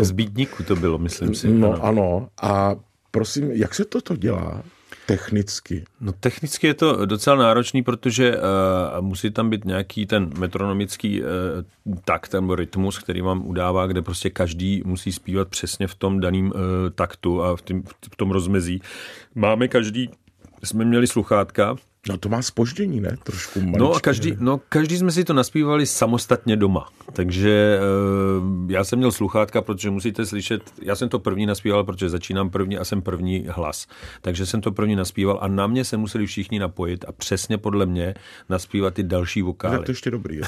Z 0.01 0.11
Bídníku 0.11 0.63
to 0.63 0.77
bylo, 0.77 0.99
myslím 0.99 1.35
si. 1.35 1.49
No 1.49 1.73
ano. 1.73 1.85
ano. 1.85 2.29
A 2.43 2.75
prosím, 3.11 3.51
jak 3.51 3.75
se 3.75 3.85
toto 3.85 4.17
dělá? 4.17 4.63
Technicky? 5.13 5.85
No 6.01 6.13
technicky 6.13 6.67
je 6.67 6.75
to 6.75 7.07
docela 7.07 7.37
náročný, 7.37 7.83
protože 7.83 8.37
uh, 8.37 9.05
musí 9.05 9.31
tam 9.31 9.51
být 9.51 9.65
nějaký 9.65 10.07
ten 10.07 10.31
metronomický 10.39 11.23
uh, 11.23 11.29
takt 12.05 12.33
nebo 12.33 12.55
rytmus, 12.55 12.99
který 12.99 13.21
vám 13.21 13.47
udává, 13.47 13.87
kde 13.87 14.03
prostě 14.03 14.31
každý 14.31 14.83
musí 14.85 15.13
zpívat 15.13 15.49
přesně 15.49 15.87
v 15.87 15.95
tom 15.95 16.21
daném 16.21 16.47
uh, 16.47 16.53
taktu 16.95 17.43
a 17.43 17.57
v, 17.57 17.63
tým, 17.63 17.83
v 18.13 18.17
tom 18.17 18.31
rozmezí. 18.31 18.83
Máme 19.35 19.69
každý, 19.69 20.11
jsme 20.65 20.85
měli 20.85 21.07
sluchátka, 21.07 21.77
No 22.09 22.19
to 22.19 22.29
má 22.29 22.43
spoždění, 22.43 23.01
ne? 23.01 23.17
Trošku 23.23 23.61
maličky, 23.61 23.79
No 23.79 23.95
a 23.95 24.01
každý, 24.01 24.37
no 24.39 24.61
každý 24.69 24.97
jsme 24.97 25.13
si 25.13 25.25
to 25.25 25.33
naspívali 25.33 25.87
samostatně 25.87 26.57
doma. 26.57 26.89
Takže 27.13 27.79
uh, 28.41 28.71
já 28.71 28.85
jsem 28.85 28.99
měl 28.99 29.13
sluchátka, 29.13 29.63
protože 29.63 29.91
musíte 29.91 30.27
slyšet, 30.27 30.63
já 30.83 30.97
jsem 30.97 31.09
to 31.09 31.19
první 31.19 31.47
naspíval, 31.47 31.85
protože 31.85 32.09
začínám 32.09 32.51
první 32.51 32.79
a 32.79 32.85
jsem 32.85 33.03
první 33.03 33.47
hlas. 33.49 33.87
Takže 34.21 34.47
jsem 34.47 34.61
to 34.61 34.73
první 34.73 34.97
naspíval 34.97 35.39
a 35.43 35.49
na 35.49 35.67
mě 35.67 35.85
se 35.85 35.97
museli 35.97 36.27
všichni 36.27 36.59
napojit 36.59 37.05
a 37.09 37.13
přesně 37.13 37.59
podle 37.59 37.87
mě 37.87 38.15
naspívat 38.49 38.95
ty 38.95 39.03
další 39.03 39.43
vokály. 39.43 39.77
Tak 39.77 39.87
to 39.87 39.91
ještě 39.91 40.11
dobrý. 40.11 40.41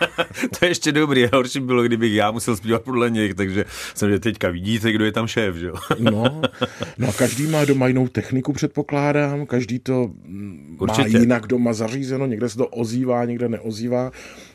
to 0.58 0.64
je 0.64 0.68
ještě 0.68 0.92
dobrý. 0.92 1.26
Horší 1.32 1.60
bylo, 1.60 1.82
kdybych 1.82 2.14
já 2.14 2.30
musel 2.30 2.56
zpívat 2.56 2.82
podle 2.82 3.10
nich, 3.10 3.34
takže 3.34 3.64
jsem, 3.94 4.10
že 4.10 4.18
teďka 4.18 4.50
vidíte, 4.50 4.92
kdo 4.92 5.04
je 5.04 5.12
tam 5.12 5.26
šéf, 5.26 5.56
že 5.56 5.66
jo? 5.66 5.74
no, 5.98 6.42
no 6.98 7.08
a 7.08 7.12
každý 7.12 7.46
má 7.46 7.64
doma 7.64 7.86
jinou 7.86 8.08
techniku, 8.08 8.52
předpokládám, 8.52 9.46
každý 9.46 9.78
to 9.78 10.10
Určitě 10.78 11.01
Určitě. 11.04 11.18
jinak 11.18 11.46
doma 11.46 11.72
zařízeno, 11.72 12.26
někde 12.26 12.48
se 12.48 12.56
to 12.56 12.66
ozývá, 12.66 13.24
někde 13.24 13.48
neozývá. 13.48 14.10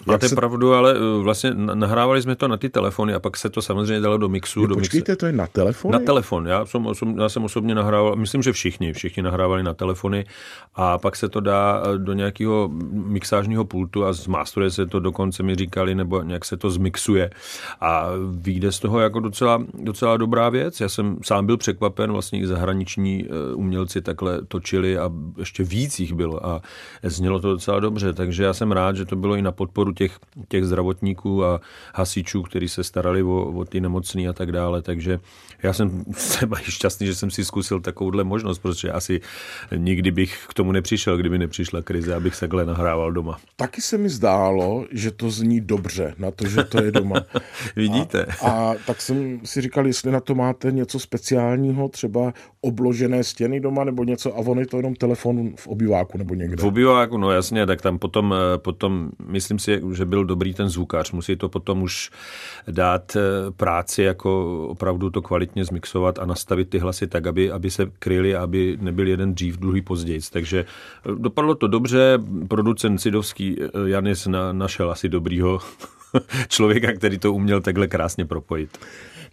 Máte 0.06 0.30
se... 0.30 0.36
pravdu, 0.36 0.74
ale 0.74 1.00
uh, 1.00 1.24
vlastně 1.24 1.54
nahrávali 1.54 2.22
jsme 2.22 2.36
to 2.36 2.48
na 2.48 2.58
ty 2.58 2.70
telefony 2.70 3.14
a 3.14 3.20
pak 3.20 3.38
se 3.38 3.50
to 3.50 3.62
samozřejmě 3.62 4.00
dalo 4.00 4.18
do 4.18 4.30
mixu. 4.30 4.62
Jo, 4.62 4.68
do 4.68 4.76
počkejte, 4.76 5.12
mixe. 5.12 5.20
to 5.20 5.26
je 5.26 5.32
na 5.32 5.48
telefon? 5.48 5.92
Na 5.92 6.00
telefon, 6.00 6.48
já 6.48 6.66
jsem, 6.66 6.86
osom, 6.86 7.20
já 7.20 7.30
jsem 7.30 7.44
osobně 7.44 7.76
nahrával, 7.76 8.16
myslím, 8.16 8.44
že 8.44 8.52
všichni, 8.52 8.94
všichni 8.94 9.24
nahrávali 9.24 9.64
na 9.64 9.74
telefony 9.74 10.26
a 10.76 10.98
pak 10.98 11.16
se 11.16 11.30
to 11.30 11.40
dá 11.40 11.82
uh, 11.82 11.98
do 11.98 12.14
nějakého 12.14 12.70
mixážního 12.92 13.66
pultu 13.66 14.06
a 14.06 14.14
zmástruje 14.14 14.72
se 14.72 14.86
to, 14.86 15.00
dokonce 15.00 15.44
mi 15.44 15.56
říkali, 15.56 15.96
nebo 15.96 16.22
nějak 16.24 16.46
se 16.46 16.58
to 16.58 16.70
zmixuje 16.70 17.30
a 17.82 18.08
vyjde 18.32 18.72
z 18.72 18.80
toho 18.80 19.00
jako 19.00 19.20
docela, 19.20 19.64
docela 19.74 20.18
dobrá 20.18 20.50
věc. 20.50 20.82
Já 20.82 20.90
jsem 20.90 21.18
sám 21.24 21.46
byl 21.46 21.58
překvapen, 21.58 22.12
vlastně 22.12 22.40
i 22.40 22.48
zahraniční 22.48 23.26
uh, 23.26 23.60
umělci 23.60 24.02
takhle 24.02 24.42
točili 24.46 24.98
a 24.98 25.12
ještě 25.38 25.64
víc 25.64 26.00
jich 26.00 26.14
bylo 26.14 26.37
a 26.46 26.62
znělo 27.04 27.40
to 27.40 27.52
docela 27.52 27.80
dobře, 27.80 28.14
takže 28.14 28.44
já 28.44 28.54
jsem 28.54 28.72
rád, 28.72 28.96
že 28.96 29.06
to 29.06 29.16
bylo 29.16 29.36
i 29.36 29.42
na 29.42 29.52
podporu 29.52 29.94
těch, 29.94 30.20
těch 30.48 30.66
zdravotníků 30.66 31.46
a 31.46 31.62
hasičů, 31.96 32.44
kteří 32.44 32.70
se 32.70 32.84
starali 32.84 33.24
o, 33.24 33.46
o 33.46 33.66
ty 33.66 33.82
nemocný 33.82 34.28
a 34.28 34.34
tak 34.34 34.52
dále, 34.52 34.82
takže 34.82 35.20
já 35.64 35.74
jsem 35.74 36.04
třeba 36.14 36.58
šťastný, 36.58 37.08
že 37.08 37.16
jsem 37.16 37.32
si 37.32 37.46
zkusil 37.46 37.80
takovouhle 37.80 38.24
možnost, 38.24 38.60
protože 38.60 38.92
asi 38.92 39.22
nikdy 39.76 40.12
bych 40.12 40.46
k 40.50 40.54
tomu 40.54 40.72
nepřišel, 40.72 41.18
kdyby 41.18 41.38
nepřišla 41.38 41.82
krize, 41.82 42.16
abych 42.16 42.36
se 42.36 42.40
takhle 42.40 42.66
nahrával 42.66 43.12
doma. 43.12 43.38
Taky 43.56 43.82
se 43.82 43.98
mi 43.98 44.10
zdálo, 44.10 44.86
že 44.92 45.12
to 45.12 45.32
zní 45.32 45.62
dobře 45.62 46.16
na 46.18 46.32
to, 46.32 46.48
že 46.48 46.64
to 46.64 46.84
je 46.84 46.92
doma. 46.92 47.16
Vidíte. 47.76 48.26
A, 48.26 48.50
a 48.52 48.76
tak 48.88 49.02
jsem 49.02 49.40
si 49.44 49.62
říkal, 49.62 49.88
jestli 49.88 50.12
na 50.12 50.20
to 50.20 50.36
máte 50.36 50.72
něco 50.72 51.00
speciálního, 51.00 51.90
třeba 51.90 52.34
obložené 52.62 53.24
stěny 53.24 53.60
doma 53.60 53.84
nebo 53.84 54.04
něco 54.04 54.36
a 54.36 54.38
on 54.38 54.60
je 54.60 54.68
to 54.68 54.78
jenom 54.78 54.96
telefon 54.96 55.56
v 55.56 55.68
obyváku 55.68 56.18
nebo 56.18 56.27
někde. 56.36 56.64
V 56.64 56.66
obyváku, 56.66 57.18
no 57.18 57.32
jasně, 57.32 57.66
tak 57.66 57.82
tam 57.82 58.00
potom, 58.00 58.34
eh, 58.34 58.58
potom 58.58 59.10
myslím 59.28 59.60
si, 59.60 59.82
že 59.94 60.06
byl 60.06 60.26
dobrý 60.26 60.54
ten 60.54 60.70
zvukař. 60.70 61.12
Musí 61.12 61.36
to 61.36 61.50
potom 61.50 61.82
už 61.82 62.12
dát 62.68 63.16
eh, 63.16 63.22
práci 63.52 64.04
jako 64.04 64.64
opravdu 64.68 65.10
to 65.10 65.22
kvalitně 65.22 65.66
zmixovat 65.66 66.20
a 66.20 66.26
nastavit 66.26 66.70
ty 66.70 66.80
hlasy 66.80 67.08
tak, 67.08 67.28
aby, 67.28 67.52
aby 67.52 67.72
se 67.72 67.92
kryli, 68.00 68.36
aby 68.36 68.78
nebyl 68.82 69.08
jeden 69.08 69.34
dřív, 69.34 69.58
druhý 69.58 69.82
později. 69.82 70.20
Takže 70.32 70.60
eh, 70.60 71.16
dopadlo 71.16 71.56
to 71.56 71.68
dobře. 71.68 72.20
Producent 72.48 73.02
Sidovský 73.02 73.58
Janis 73.86 74.28
na, 74.28 74.54
našel 74.54 74.92
asi 74.92 75.10
dobrýho 75.10 75.60
člověka, 76.48 76.94
který 76.94 77.18
to 77.18 77.34
uměl 77.34 77.62
takhle 77.62 77.88
krásně 77.88 78.26
propojit 78.26 78.78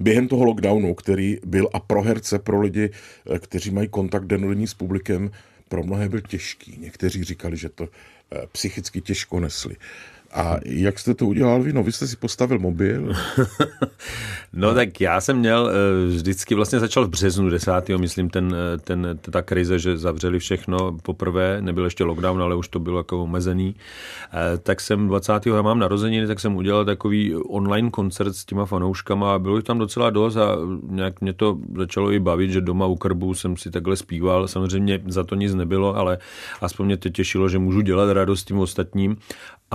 během 0.00 0.28
toho 0.28 0.44
lockdownu, 0.44 0.94
který 0.94 1.38
byl 1.46 1.68
a 1.72 1.80
pro 1.80 2.02
herce, 2.02 2.38
pro 2.38 2.60
lidi, 2.60 2.90
kteří 3.38 3.70
mají 3.70 3.88
kontakt 3.88 4.26
denodenní 4.26 4.66
s 4.66 4.74
publikem, 4.74 5.30
pro 5.68 5.82
mnohé 5.82 6.08
byl 6.08 6.20
těžký. 6.20 6.76
Někteří 6.78 7.24
říkali, 7.24 7.56
že 7.56 7.68
to 7.68 7.88
eh, 7.88 8.46
psychicky 8.52 9.00
těžko 9.00 9.40
nesli. 9.40 9.76
A 10.34 10.56
jak 10.64 10.98
jste 10.98 11.14
to 11.14 11.26
udělal 11.26 11.62
vy? 11.62 11.72
No, 11.72 11.82
vy 11.82 11.92
jste 11.92 12.06
si 12.06 12.16
postavil 12.16 12.58
mobil. 12.58 13.12
no 14.52 14.74
tak 14.74 15.00
já 15.00 15.20
jsem 15.20 15.36
měl 15.36 15.70
eh, 15.70 16.06
vždycky, 16.06 16.54
vlastně 16.54 16.80
začal 16.80 17.06
v 17.06 17.08
březnu 17.08 17.50
10. 17.50 17.72
myslím, 17.96 18.30
ten, 18.30 18.54
eh, 18.54 18.78
ten, 18.78 19.18
ta 19.30 19.42
krize, 19.42 19.78
že 19.78 19.98
zavřeli 19.98 20.38
všechno 20.38 20.98
poprvé, 21.02 21.56
nebyl 21.60 21.84
ještě 21.84 22.04
lockdown, 22.04 22.42
ale 22.42 22.54
už 22.54 22.68
to 22.68 22.78
bylo 22.78 22.98
jako 22.98 23.22
omezený. 23.22 23.74
Eh, 24.32 24.58
tak 24.58 24.80
jsem 24.80 25.08
20. 25.08 25.46
já 25.46 25.62
mám 25.62 25.78
narozeniny, 25.78 26.26
tak 26.26 26.40
jsem 26.40 26.56
udělal 26.56 26.84
takový 26.84 27.34
online 27.34 27.90
koncert 27.90 28.36
s 28.36 28.44
těma 28.44 28.66
fanouškama 28.66 29.34
a 29.34 29.38
bylo 29.38 29.56
jich 29.56 29.64
tam 29.64 29.78
docela 29.78 30.10
dost 30.10 30.36
a 30.36 30.56
nějak 30.82 31.20
mě 31.20 31.32
to 31.32 31.58
začalo 31.76 32.12
i 32.12 32.18
bavit, 32.20 32.50
že 32.50 32.60
doma 32.60 32.86
u 32.86 32.96
krbu 32.96 33.34
jsem 33.34 33.56
si 33.56 33.70
takhle 33.70 33.96
zpíval. 33.96 34.48
Samozřejmě 34.48 35.00
za 35.06 35.24
to 35.24 35.34
nic 35.34 35.54
nebylo, 35.54 35.96
ale 35.96 36.18
aspoň 36.60 36.86
mě 36.86 36.96
to 36.96 37.08
těšilo, 37.08 37.48
že 37.48 37.58
můžu 37.58 37.80
dělat 37.80 38.12
radost 38.12 38.44
tím 38.44 38.58
ostatním. 38.58 39.16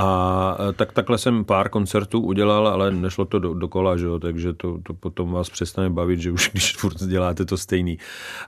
A 0.01 0.57
e, 0.69 0.73
tak 0.73 0.91
takhle 0.93 1.17
jsem 1.17 1.45
pár 1.45 1.69
koncertů 1.69 2.19
udělal, 2.19 2.67
ale 2.67 2.91
nešlo 2.91 3.25
to 3.25 3.39
do, 3.39 3.53
dokola, 3.53 3.97
že 3.97 4.05
jo? 4.05 4.19
takže 4.19 4.53
to, 4.53 4.77
to 4.83 4.93
potom 4.93 5.31
vás 5.31 5.49
přestane 5.49 5.89
bavit, 5.89 6.19
že 6.19 6.31
už 6.31 6.49
když 6.51 6.75
furt 6.77 7.03
děláte 7.03 7.45
to 7.45 7.57
stejný. 7.57 7.97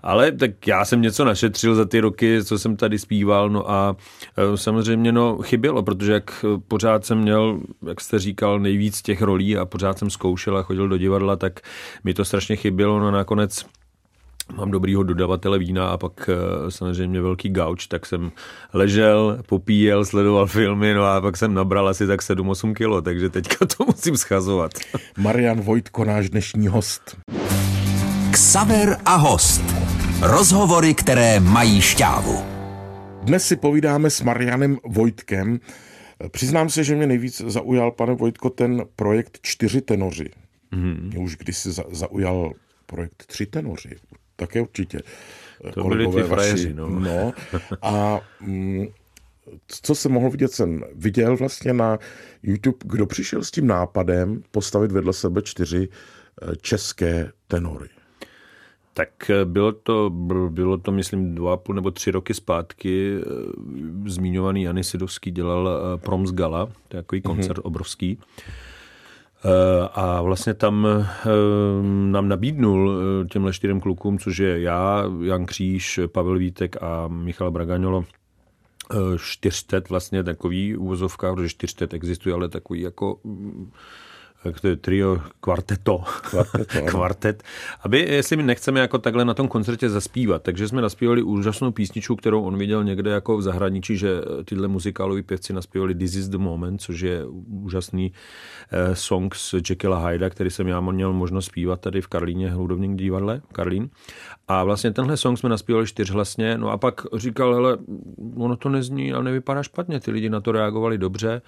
Ale 0.03 0.31
tak 0.31 0.67
já 0.67 0.85
jsem 0.85 1.01
něco 1.01 1.25
našetřil 1.25 1.75
za 1.75 1.85
ty 1.85 1.99
roky, 1.99 2.43
co 2.43 2.59
jsem 2.59 2.75
tady 2.75 2.99
zpíval, 2.99 3.49
no 3.49 3.71
a 3.71 3.95
e, 4.37 4.57
samozřejmě 4.57 5.11
no 5.11 5.37
chybělo, 5.37 5.83
protože 5.83 6.13
jak 6.13 6.45
pořád 6.67 7.05
jsem 7.05 7.17
měl, 7.17 7.59
jak 7.87 8.01
jste 8.01 8.19
říkal, 8.19 8.59
nejvíc 8.59 9.01
těch 9.01 9.21
rolí 9.21 9.57
a 9.57 9.65
pořád 9.65 9.99
jsem 9.99 10.09
zkoušel 10.09 10.57
a 10.57 10.63
chodil 10.63 10.87
do 10.87 10.97
divadla, 10.97 11.35
tak 11.35 11.59
mi 12.03 12.13
to 12.13 12.25
strašně 12.25 12.55
chybělo, 12.55 12.99
no 12.99 13.11
nakonec 13.11 13.65
mám 14.55 14.71
dobrýho 14.71 15.03
dodavatele 15.03 15.59
vína 15.59 15.89
a 15.89 15.97
pak 15.97 16.29
eh, 16.29 16.71
samozřejmě 16.71 17.21
velký 17.21 17.49
gauč, 17.49 17.87
tak 17.87 18.05
jsem 18.05 18.31
ležel, 18.73 19.39
popíjel, 19.47 20.05
sledoval 20.05 20.47
filmy, 20.47 20.93
no 20.93 21.03
a 21.03 21.21
pak 21.21 21.37
jsem 21.37 21.53
nabral 21.53 21.87
asi 21.87 22.07
tak 22.07 22.21
7-8 22.21 22.73
kilo, 22.73 23.01
takže 23.01 23.29
teďka 23.29 23.65
to 23.65 23.85
musím 23.87 24.17
schazovat. 24.17 24.71
Marian 25.17 25.61
Vojtko, 25.61 26.05
náš 26.05 26.29
dnešní 26.29 26.67
host. 26.67 27.17
Ksaver 28.31 28.97
a 29.05 29.15
host. 29.15 29.61
Rozhovory, 30.21 30.93
které 30.93 31.39
mají 31.39 31.81
šťávu. 31.81 32.43
Dnes 33.23 33.47
si 33.47 33.55
povídáme 33.55 34.09
s 34.09 34.21
Marianem 34.21 34.77
Vojtkem. 34.85 35.59
Přiznám 36.31 36.69
se, 36.69 36.83
že 36.83 36.95
mě 36.95 37.07
nejvíc 37.07 37.41
zaujal, 37.41 37.91
pane 37.91 38.13
Vojtko, 38.13 38.49
ten 38.49 38.85
projekt 38.95 39.39
Čtyři 39.41 39.81
tenoři. 39.81 40.29
Mm. 40.71 41.07
Mě 41.07 41.17
už 41.19 41.37
kdysi 41.37 41.71
za, 41.71 41.83
zaujal 41.91 42.51
projekt 42.85 43.25
Tři 43.25 43.45
tenoři. 43.45 43.95
Také 44.41 44.61
určitě. 44.61 44.99
To 45.73 45.83
byli 45.83 46.07
ty 46.07 46.23
frajeři, 46.23 46.73
no. 46.73 46.89
no. 46.89 47.33
A 47.81 48.19
mm, 48.41 48.87
co 49.67 49.95
jsem 49.95 50.11
mohl 50.11 50.29
vidět, 50.29 50.51
jsem 50.51 50.83
viděl 50.95 51.37
vlastně 51.37 51.73
na 51.73 51.99
YouTube, 52.43 52.77
kdo 52.83 53.05
přišel 53.05 53.43
s 53.43 53.51
tím 53.51 53.67
nápadem 53.67 54.43
postavit 54.51 54.91
vedle 54.91 55.13
sebe 55.13 55.41
čtyři 55.41 55.89
eh, 55.89 56.55
české 56.61 57.31
tenory. 57.47 57.89
Tak 58.93 59.29
eh, 59.29 59.45
bylo 59.45 59.71
to, 59.71 60.09
bylo 60.49 60.77
to, 60.77 60.91
myslím, 60.91 61.35
dva 61.35 61.57
půl 61.57 61.75
nebo 61.75 61.91
tři 61.91 62.11
roky 62.11 62.33
zpátky. 62.33 63.15
Eh, 63.17 63.25
zmiňovaný 64.05 64.63
Jany 64.63 64.83
Sidovský 64.83 65.31
dělal 65.31 65.69
Proms 65.97 66.31
Gala, 66.31 66.65
to 66.65 66.97
je 66.97 67.03
takový 67.03 67.21
mhm. 67.25 67.35
koncert 67.35 67.57
mm-hmm. 67.57 67.67
obrovský. 67.67 68.19
A 69.93 70.21
vlastně 70.21 70.53
tam 70.53 70.87
nám 72.11 72.27
nabídnul 72.27 73.03
těmhle 73.31 73.53
čtyřem 73.53 73.79
klukům, 73.79 74.19
což 74.19 74.37
je 74.37 74.61
já, 74.61 75.03
Jan 75.23 75.45
Kříž, 75.45 75.99
Pavel 76.07 76.37
Vítek 76.37 76.83
a 76.83 77.07
Michal 77.07 77.51
Bragaňolo, 77.51 78.05
čtyřtet 79.17 79.89
vlastně 79.89 80.23
takový 80.23 80.77
úvozovka, 80.77 81.33
protože 81.33 81.49
čtyřtet 81.49 81.93
existuje, 81.93 82.35
ale 82.35 82.49
takový 82.49 82.81
jako 82.81 83.19
je 83.23 83.71
trio, 84.81 85.21
kvarteto, 85.39 86.03
kvarteto 86.21 86.81
kvartet, 86.85 87.43
aby, 87.81 87.99
jestli 87.99 88.37
my 88.37 88.43
nechceme 88.43 88.79
jako 88.79 88.97
takhle 88.97 89.25
na 89.25 89.33
tom 89.33 89.47
koncertě 89.47 89.89
zaspívat, 89.89 90.43
takže 90.43 90.67
jsme 90.67 90.81
naspívali 90.81 91.23
úžasnou 91.23 91.71
písničku, 91.71 92.15
kterou 92.15 92.43
on 92.43 92.57
viděl 92.57 92.83
někde 92.83 93.11
jako 93.11 93.37
v 93.37 93.41
zahraničí, 93.41 93.97
že 93.97 94.21
tyhle 94.45 94.67
muzikáloví 94.67 95.21
pěvci 95.21 95.53
naspívali 95.53 95.95
This 95.95 96.15
is 96.15 96.27
the 96.27 96.37
Moment, 96.37 96.81
což 96.81 97.01
je 97.01 97.25
úžasný 97.47 98.13
eh, 98.71 98.95
song 98.95 99.35
z 99.35 99.55
Jekylla 99.69 100.07
Hyda, 100.07 100.29
který 100.29 100.49
jsem 100.49 100.67
já 100.67 100.81
měl 100.81 101.13
možnost 101.13 101.45
zpívat 101.45 101.81
tady 101.81 102.01
v 102.01 102.07
Karlíně, 102.07 102.51
hudovním 102.51 102.97
divadle, 102.97 103.41
Karlín. 103.51 103.89
A 104.47 104.63
vlastně 104.63 104.91
tenhle 104.91 105.17
song 105.17 105.39
jsme 105.39 105.49
naspívali 105.49 105.87
čtyřhlasně, 105.87 106.57
no 106.57 106.69
a 106.69 106.77
pak 106.77 107.01
říkal, 107.15 107.53
hele, 107.53 107.77
ono 108.35 108.55
to 108.55 108.69
nezní 108.69 109.13
a 109.13 109.21
nevypadá 109.21 109.63
špatně, 109.63 109.99
ty 109.99 110.11
lidi 110.11 110.29
na 110.29 110.41
to 110.41 110.51
reagovali 110.51 110.97
dobře, 110.97 111.41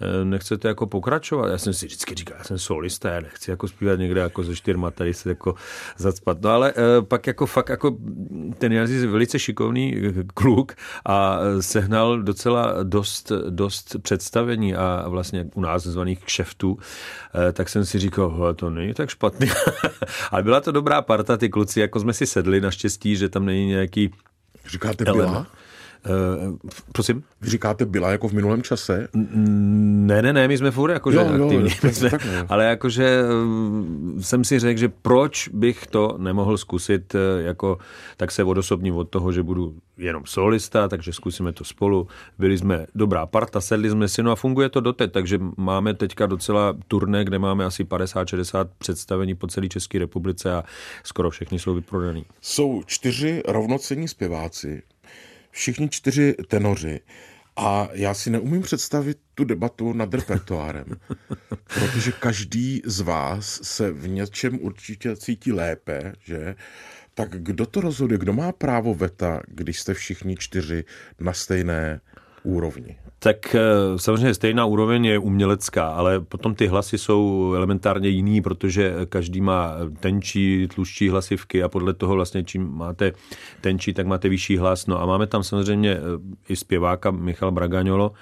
eh, 0.00 0.24
nechcete 0.24 0.68
jako 0.68 0.86
pokračovat. 0.86 1.48
Já 1.48 1.58
jsem 1.58 1.72
si 1.72 1.86
vždycky 1.86 2.14
říkal, 2.14 2.35
já 2.38 2.44
jsem 2.44 2.58
solista, 2.58 3.08
já 3.10 3.20
nechci 3.20 3.50
jako 3.50 3.68
zpívat 3.68 3.98
někde 3.98 4.20
jako 4.20 4.42
ze 4.42 4.56
čtyřma, 4.56 4.90
tady 4.90 5.14
se 5.14 5.28
jako 5.28 5.54
zacpat. 5.96 6.42
No 6.42 6.50
ale 6.50 6.72
eh, 6.76 7.02
pak 7.02 7.26
jako 7.26 7.46
fakt 7.46 7.68
jako 7.68 7.96
ten 8.58 8.72
Jazyz 8.72 9.02
je 9.02 9.08
velice 9.08 9.38
šikovný 9.38 9.94
kluk 10.34 10.72
a 11.06 11.38
sehnal 11.60 12.22
docela 12.22 12.82
dost, 12.82 13.32
dost 13.50 13.96
představení 14.02 14.74
a 14.74 15.04
vlastně 15.08 15.46
u 15.54 15.60
nás 15.60 15.82
zvaných 15.82 16.24
kšeftů, 16.24 16.78
eh, 17.48 17.52
tak 17.52 17.68
jsem 17.68 17.84
si 17.84 17.98
říkal, 17.98 18.54
to 18.54 18.70
není 18.70 18.94
tak 18.94 19.10
špatný. 19.10 19.48
ale 20.30 20.42
byla 20.42 20.60
to 20.60 20.72
dobrá 20.72 21.02
parta, 21.02 21.36
ty 21.36 21.48
kluci, 21.48 21.80
jako 21.80 22.00
jsme 22.00 22.12
si 22.12 22.26
sedli 22.26 22.60
naštěstí, 22.60 23.16
že 23.16 23.28
tam 23.28 23.46
není 23.46 23.66
nějaký 23.66 24.10
Říkáte 24.66 25.04
byla? 25.04 25.46
Uh, 26.06 26.56
prosím? 26.92 27.22
Vy 27.40 27.50
říkáte 27.50 27.84
byla 27.84 28.10
jako 28.10 28.28
v 28.28 28.32
minulém 28.32 28.62
čase? 28.62 29.08
Ne, 29.12 30.22
ne, 30.22 30.32
ne, 30.32 30.48
my 30.48 30.58
jsme 30.58 30.70
furt 30.70 30.90
jakože 30.90 31.16
jo, 31.16 31.44
aktivní. 31.44 31.70
Jo, 31.82 31.92
jsme, 31.92 32.10
tak, 32.10 32.26
ale 32.48 32.64
jakože 32.64 33.22
uh, 33.22 34.20
jsem 34.20 34.44
si 34.44 34.58
řekl, 34.58 34.80
že 34.80 34.88
proč 34.88 35.48
bych 35.48 35.86
to 35.86 36.14
nemohl 36.18 36.58
zkusit, 36.58 37.14
uh, 37.14 37.20
jako, 37.44 37.78
tak 38.16 38.30
se 38.30 38.44
odosobním 38.44 38.96
od 38.96 39.08
toho, 39.08 39.32
že 39.32 39.42
budu 39.42 39.74
jenom 39.98 40.22
solista, 40.26 40.88
takže 40.88 41.12
zkusíme 41.12 41.52
to 41.52 41.64
spolu. 41.64 42.08
Byli 42.38 42.58
jsme 42.58 42.86
dobrá 42.94 43.26
parta, 43.26 43.60
sedli 43.60 43.90
jsme 43.90 44.08
si, 44.08 44.22
no 44.22 44.30
a 44.30 44.36
funguje 44.36 44.68
to 44.68 44.80
doteď, 44.80 45.12
takže 45.12 45.38
máme 45.56 45.94
teďka 45.94 46.26
docela 46.26 46.76
turné, 46.88 47.24
kde 47.24 47.38
máme 47.38 47.64
asi 47.64 47.84
50-60 47.84 48.68
představení 48.78 49.34
po 49.34 49.46
celé 49.46 49.68
České 49.68 49.98
republice 49.98 50.52
a 50.54 50.64
skoro 51.04 51.30
všechny 51.30 51.58
jsou 51.58 51.74
vyprodaný. 51.74 52.24
Jsou 52.40 52.82
čtyři 52.86 53.42
rovnocení 53.48 54.08
zpěváci, 54.08 54.82
všichni 55.56 55.88
čtyři 55.88 56.34
tenoři. 56.48 57.00
A 57.56 57.88
já 57.92 58.14
si 58.14 58.30
neumím 58.30 58.62
představit 58.62 59.18
tu 59.34 59.44
debatu 59.44 59.92
nad 59.92 60.14
repertoárem, 60.14 60.86
protože 61.74 62.12
každý 62.12 62.82
z 62.84 63.00
vás 63.00 63.60
se 63.62 63.92
v 63.92 64.08
něčem 64.08 64.58
určitě 64.60 65.16
cítí 65.16 65.52
lépe, 65.52 66.12
že? 66.24 66.54
Tak 67.14 67.30
kdo 67.30 67.66
to 67.66 67.80
rozhoduje? 67.80 68.18
Kdo 68.18 68.32
má 68.32 68.52
právo 68.52 68.94
veta, 68.94 69.40
když 69.48 69.80
jste 69.80 69.94
všichni 69.94 70.36
čtyři 70.36 70.84
na 71.20 71.32
stejné 71.32 72.00
úrovni? 72.42 72.98
Tak 73.26 73.54
eh, 73.54 73.60
samozřejmě 73.96 74.34
stejná 74.34 74.64
úroveň 74.64 75.04
je 75.04 75.18
umělecká, 75.18 75.86
ale 75.86 76.20
potom 76.20 76.54
ty 76.54 76.66
hlasy 76.66 76.98
jsou 76.98 77.52
elementárně 77.56 78.08
jiný, 78.08 78.40
protože 78.40 78.94
každý 79.08 79.40
má 79.40 79.74
tenčí, 80.00 80.68
tlušší 80.74 81.08
hlasivky 81.08 81.62
a 81.62 81.68
podle 81.68 81.94
toho 81.94 82.14
vlastně 82.14 82.44
čím 82.44 82.70
máte 82.70 83.12
tenčí, 83.60 83.94
tak 83.94 84.06
máte 84.06 84.28
vyšší 84.28 84.56
hlas. 84.56 84.86
No 84.86 85.02
a 85.02 85.06
máme 85.06 85.26
tam 85.26 85.42
samozřejmě 85.42 85.92
eh, 85.92 86.00
i 86.48 86.56
zpěváka 86.56 87.10
Michal 87.10 87.52
Bragaňolo, 87.52 88.12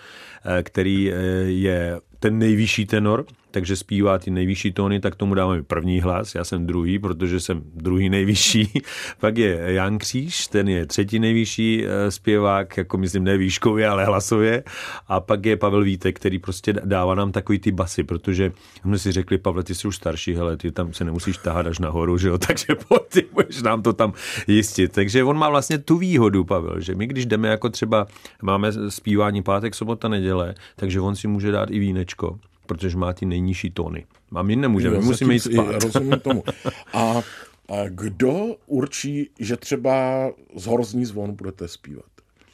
eh, 0.44 0.62
který 0.62 1.12
je 1.46 2.00
ten 2.18 2.38
nejvyšší 2.38 2.86
tenor, 2.86 3.24
takže 3.54 3.76
zpívá 3.76 4.18
ty 4.18 4.30
nejvyšší 4.30 4.72
tóny, 4.72 5.00
tak 5.00 5.14
tomu 5.14 5.34
dáme 5.34 5.62
první 5.62 6.00
hlas, 6.00 6.34
já 6.34 6.44
jsem 6.44 6.66
druhý, 6.66 6.98
protože 6.98 7.40
jsem 7.40 7.62
druhý 7.74 8.08
nejvyšší. 8.08 8.72
Pak 9.20 9.38
je 9.38 9.60
Jan 9.66 9.98
Kříž, 9.98 10.46
ten 10.46 10.68
je 10.68 10.86
třetí 10.86 11.18
nejvyšší 11.18 11.84
eh, 11.84 12.10
zpěvák, 12.10 12.76
jako 12.76 12.98
myslím 12.98 13.24
ne 13.24 13.36
výškově, 13.36 13.88
ale 13.88 14.04
hlasově. 14.04 14.64
A 15.08 15.20
pak 15.20 15.46
je 15.46 15.56
Pavel 15.56 15.84
Vítek, 15.84 16.16
který 16.16 16.38
prostě 16.38 16.72
dává 16.72 17.14
nám 17.14 17.32
takový 17.32 17.58
ty 17.58 17.72
basy, 17.72 18.04
protože 18.04 18.52
jsme 18.80 18.98
si 18.98 19.12
řekli, 19.12 19.38
Pavle, 19.38 19.62
ty 19.62 19.74
jsi 19.74 19.88
už 19.88 19.96
starší, 19.96 20.34
hele, 20.34 20.56
ty 20.56 20.72
tam 20.72 20.92
se 20.92 21.04
nemusíš 21.04 21.36
tahat 21.36 21.66
až 21.66 21.78
nahoru, 21.78 22.18
že 22.18 22.28
jo, 22.28 22.38
takže 22.46 22.66
pojď, 22.88 23.02
ty 23.08 23.26
budeš 23.32 23.62
nám 23.62 23.82
to 23.82 23.92
tam 23.92 24.12
jistit. 24.46 24.92
Takže 24.92 25.24
on 25.24 25.38
má 25.38 25.48
vlastně 25.48 25.78
tu 25.78 25.98
výhodu, 25.98 26.44
Pavel, 26.44 26.80
že 26.80 26.94
my 26.94 27.06
když 27.06 27.26
jdeme 27.26 27.48
jako 27.48 27.68
třeba, 27.68 28.06
máme 28.42 28.72
zpívání 28.88 29.42
pátek, 29.42 29.74
sobota, 29.74 30.08
neděle, 30.08 30.54
takže 30.76 31.00
on 31.00 31.16
si 31.16 31.28
může 31.28 31.50
dát 31.50 31.70
i 31.70 31.78
vínečko 31.78 32.38
protože 32.66 32.96
má 32.96 33.12
ty 33.12 33.26
nejnižší 33.26 33.70
tóny. 33.70 34.06
A 34.34 34.42
my 34.42 34.56
nemůžeme, 34.56 34.98
my 34.98 35.04
musíme 35.04 35.34
jít 35.34 35.40
spát. 35.40 35.82
Rozumím 35.82 36.20
tomu. 36.20 36.44
A, 36.92 37.22
a 37.68 37.88
kdo 37.88 38.56
určí, 38.66 39.30
že 39.40 39.56
třeba 39.56 40.28
z 40.56 40.66
horzní 40.66 41.04
zvon 41.04 41.34
budete 41.34 41.68
zpívat? 41.68 42.04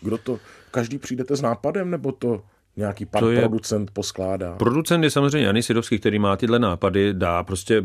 Kdo 0.00 0.18
to, 0.18 0.38
každý 0.70 0.98
přijdete 0.98 1.36
s 1.36 1.42
nápadem, 1.42 1.90
nebo 1.90 2.12
to 2.12 2.42
nějaký 2.76 3.06
pan 3.06 3.20
to 3.20 3.30
je, 3.30 3.40
producent 3.40 3.90
poskládá. 3.90 4.56
Producent 4.56 5.04
je 5.04 5.10
samozřejmě 5.10 5.46
Jany 5.46 5.62
Sidovský, 5.62 5.98
který 5.98 6.18
má 6.18 6.36
tyhle 6.36 6.58
nápady, 6.58 7.14
dá 7.14 7.42
prostě 7.42 7.82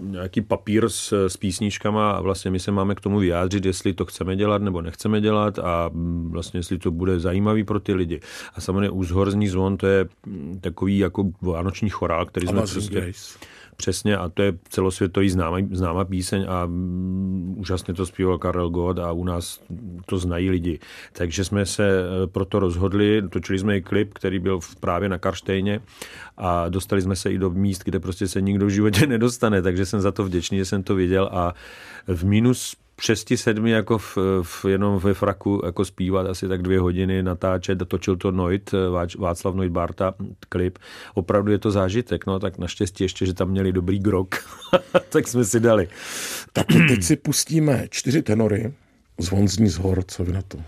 nějaký 0.00 0.40
papír 0.40 0.88
s, 0.88 1.26
s 1.26 1.36
písničkama 1.36 2.10
a 2.10 2.20
vlastně 2.20 2.50
my 2.50 2.60
se 2.60 2.70
máme 2.70 2.94
k 2.94 3.00
tomu 3.00 3.18
vyjádřit, 3.18 3.64
jestli 3.64 3.92
to 3.92 4.04
chceme 4.04 4.36
dělat 4.36 4.62
nebo 4.62 4.82
nechceme 4.82 5.20
dělat 5.20 5.58
a 5.58 5.90
vlastně 6.28 6.58
jestli 6.58 6.78
to 6.78 6.90
bude 6.90 7.20
zajímavý 7.20 7.64
pro 7.64 7.80
ty 7.80 7.94
lidi. 7.94 8.20
A 8.54 8.60
samozřejmě 8.60 8.90
úzhorzní 8.90 9.48
zvon, 9.48 9.76
to 9.76 9.86
je 9.86 10.06
takový 10.60 10.98
jako 10.98 11.30
vánoční 11.42 11.90
chorál, 11.90 12.26
který 12.26 12.46
jsme 12.46 12.60
prostě... 12.60 13.00
Grace 13.00 13.38
Přesně 13.80 14.16
a 14.16 14.28
to 14.28 14.42
je 14.42 14.52
celosvětový 14.68 15.30
známá, 15.30 15.58
známá 15.70 16.04
píseň 16.04 16.46
a 16.48 16.66
mm, 16.66 17.54
úžasně 17.58 17.94
to 17.94 18.06
zpíval 18.06 18.38
Karel 18.38 18.70
God 18.70 18.98
a 18.98 19.12
u 19.12 19.24
nás 19.24 19.60
to 20.06 20.18
znají 20.18 20.50
lidi. 20.50 20.78
Takže 21.12 21.44
jsme 21.44 21.66
se 21.66 21.88
e, 21.88 22.26
proto 22.26 22.58
rozhodli, 22.58 23.22
točili 23.28 23.58
jsme 23.58 23.76
i 23.76 23.82
klip, 23.82 24.14
který 24.14 24.27
byl 24.36 24.60
právě 24.80 25.08
na 25.08 25.18
Karštejně 25.18 25.80
a 26.36 26.68
dostali 26.68 27.02
jsme 27.02 27.16
se 27.16 27.32
i 27.32 27.38
do 27.38 27.50
míst, 27.50 27.82
kde 27.84 28.00
prostě 28.00 28.28
se 28.28 28.40
nikdo 28.40 28.66
v 28.66 28.70
životě 28.70 29.06
nedostane, 29.16 29.62
takže 29.62 29.86
jsem 29.86 30.00
za 30.00 30.12
to 30.12 30.24
vděčný, 30.24 30.58
že 30.58 30.64
jsem 30.64 30.82
to 30.82 30.94
viděl 30.94 31.28
a 31.32 31.54
v 32.06 32.24
minus 32.24 32.76
šesti, 33.00 33.36
sedmi 33.36 33.70
jako 33.70 33.98
v, 33.98 34.18
v, 34.42 34.64
jenom 34.68 34.98
ve 34.98 35.14
fraku 35.14 35.62
jako 35.64 35.84
zpívat 35.84 36.26
asi 36.26 36.48
tak 36.48 36.62
dvě 36.62 36.80
hodiny 36.80 37.22
natáčet, 37.22 37.88
točil 37.88 38.16
to 38.16 38.30
Noit, 38.30 38.74
Václav 39.18 39.54
Noit 39.54 39.72
Barta 39.72 40.14
klip. 40.48 40.78
Opravdu 41.14 41.52
je 41.52 41.58
to 41.58 41.70
zážitek, 41.70 42.26
no 42.26 42.38
tak 42.38 42.58
naštěstí 42.58 43.04
ještě, 43.04 43.26
že 43.26 43.34
tam 43.34 43.50
měli 43.50 43.72
dobrý 43.72 43.98
grok, 43.98 44.34
tak 45.08 45.28
jsme 45.28 45.44
si 45.44 45.60
dali. 45.60 45.88
Tak 46.52 46.66
teď 46.88 47.02
si 47.02 47.16
pustíme 47.16 47.86
čtyři 47.90 48.22
tenory, 48.22 48.72
zvon 49.18 49.48
zní 49.48 49.68
z 49.68 49.78
hor, 49.78 50.04
co 50.06 50.24
vy 50.24 50.32
na 50.32 50.42
to? 50.42 50.58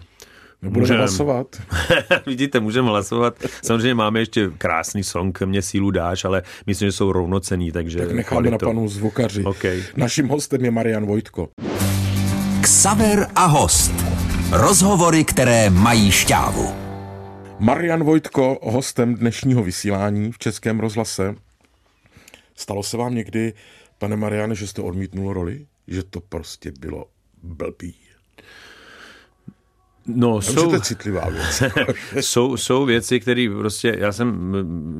Nebudeme 0.62 0.96
hlasovat. 0.96 1.62
Vidíte, 2.26 2.60
můžeme 2.60 2.88
hlasovat. 2.88 3.34
Samozřejmě 3.62 3.94
máme 3.94 4.20
ještě 4.20 4.50
krásný 4.58 5.04
song, 5.04 5.40
mě 5.40 5.62
sílu 5.62 5.90
dáš, 5.90 6.24
ale 6.24 6.42
myslím, 6.66 6.88
že 6.88 6.92
jsou 6.92 7.12
rovnocený, 7.12 7.72
takže... 7.72 7.98
Tak 7.98 8.12
necháme 8.12 8.48
kvalitou. 8.48 8.66
na 8.66 8.72
panu 8.72 8.88
zvukaři. 8.88 9.44
Okay. 9.44 9.82
Naším 9.96 10.28
hostem 10.28 10.64
je 10.64 10.70
Marian 10.70 11.06
Vojtko. 11.06 11.48
Ksaver 12.60 13.26
a 13.34 13.44
host. 13.44 13.92
Rozhovory, 14.52 15.24
které 15.24 15.70
mají 15.70 16.10
šťávu. 16.10 16.74
Marian 17.58 18.04
Vojtko, 18.04 18.58
hostem 18.62 19.14
dnešního 19.14 19.62
vysílání 19.62 20.32
v 20.32 20.38
Českém 20.38 20.80
rozhlase. 20.80 21.34
Stalo 22.54 22.82
se 22.82 22.96
vám 22.96 23.14
někdy, 23.14 23.52
pane 23.98 24.16
Mariane, 24.16 24.54
že 24.54 24.66
jste 24.66 24.82
odmítnul 24.82 25.32
roli? 25.32 25.66
Že 25.88 26.02
to 26.02 26.20
prostě 26.20 26.72
bylo 26.80 27.04
blbý? 27.42 27.94
No, 30.06 30.40
jsou, 30.40 30.52
jsou, 30.52 30.68
to 30.68 30.74
je 30.74 30.80
citlivá 30.80 31.28
věc. 31.28 31.62
jsou, 32.20 32.56
jsou 32.56 32.84
věci, 32.84 33.20
které 33.20 33.48
prostě, 33.58 33.96
já 33.98 34.12
jsem, 34.12 34.36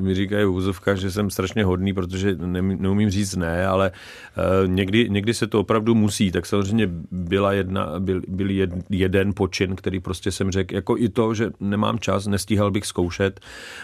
mi 0.03 0.15
říkají 0.15 0.45
v 0.45 0.51
úzovkách, 0.51 0.97
že 0.97 1.11
jsem 1.11 1.31
strašně 1.31 1.65
hodný, 1.65 1.93
protože 1.93 2.37
neumím 2.37 3.11
říct 3.11 3.37
ne, 3.37 3.67
ale 3.67 3.91
uh, 3.91 4.69
někdy, 4.69 5.11
někdy 5.11 5.35
se 5.35 5.47
to 5.47 5.61
opravdu 5.61 5.95
musí, 5.95 6.31
tak 6.31 6.47
samozřejmě 6.47 6.89
byla 7.11 7.53
jedna, 7.53 7.93
byl, 7.99 8.23
byl 8.29 8.51
jed, 8.51 8.71
jeden 8.91 9.33
počin, 9.35 9.77
který 9.77 10.01
prostě 10.01 10.33
jsem 10.33 10.51
řekl, 10.51 10.75
jako 10.75 10.97
i 10.99 11.09
to, 11.09 11.35
že 11.35 11.51
nemám 11.61 11.99
čas, 11.99 12.27
nestíhal 12.27 12.71
bych 12.71 12.87
zkoušet, 12.87 13.41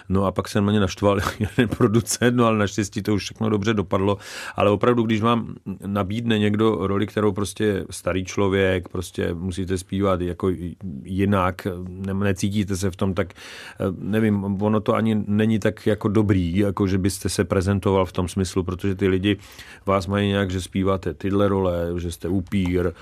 no 0.08 0.24
a 0.24 0.32
pak 0.32 0.48
jsem 0.48 0.66
na 0.66 0.72
ně 0.72 0.80
naštval 0.80 1.20
jeden 1.38 1.68
producent, 1.68 2.36
no 2.36 2.44
ale 2.44 2.58
naštěstí 2.58 3.02
to 3.02 3.14
už 3.14 3.22
všechno 3.22 3.50
dobře 3.50 3.74
dopadlo, 3.74 4.18
ale 4.56 4.70
opravdu, 4.70 5.02
když 5.02 5.20
vám 5.20 5.54
nabídne 5.86 6.38
někdo 6.38 6.86
roli, 6.86 7.06
kterou 7.06 7.32
prostě 7.32 7.84
starý 7.90 8.24
člověk, 8.24 8.88
prostě 8.88 9.34
musíte 9.34 9.78
zpívat 9.78 10.20
jako 10.20 10.50
jinak, 11.16 11.66
ne, 11.88 12.14
necítíte 12.14 12.76
se 12.76 12.90
v 12.90 12.96
tom, 12.96 13.14
tak 13.14 13.32
eh, 13.34 13.84
nevím, 13.98 14.44
ono 14.44 14.80
to 14.80 14.94
ani 14.94 15.24
není 15.26 15.58
tak 15.58 15.86
jako 15.86 16.08
dobrý, 16.08 16.56
jako 16.56 16.86
že 16.86 16.98
byste 16.98 17.28
se 17.28 17.44
prezentoval 17.44 18.06
v 18.06 18.12
tom 18.12 18.28
smyslu, 18.28 18.62
protože 18.62 18.94
ty 18.94 19.08
lidi 19.08 19.36
vás 19.86 20.06
mají 20.06 20.28
nějak, 20.28 20.50
že 20.50 20.60
zpíváte 20.60 21.14
tyhle 21.14 21.48
role, 21.48 21.74
že 21.98 22.12
jste 22.12 22.28
upír, 22.28 22.86
eh, 22.86 22.92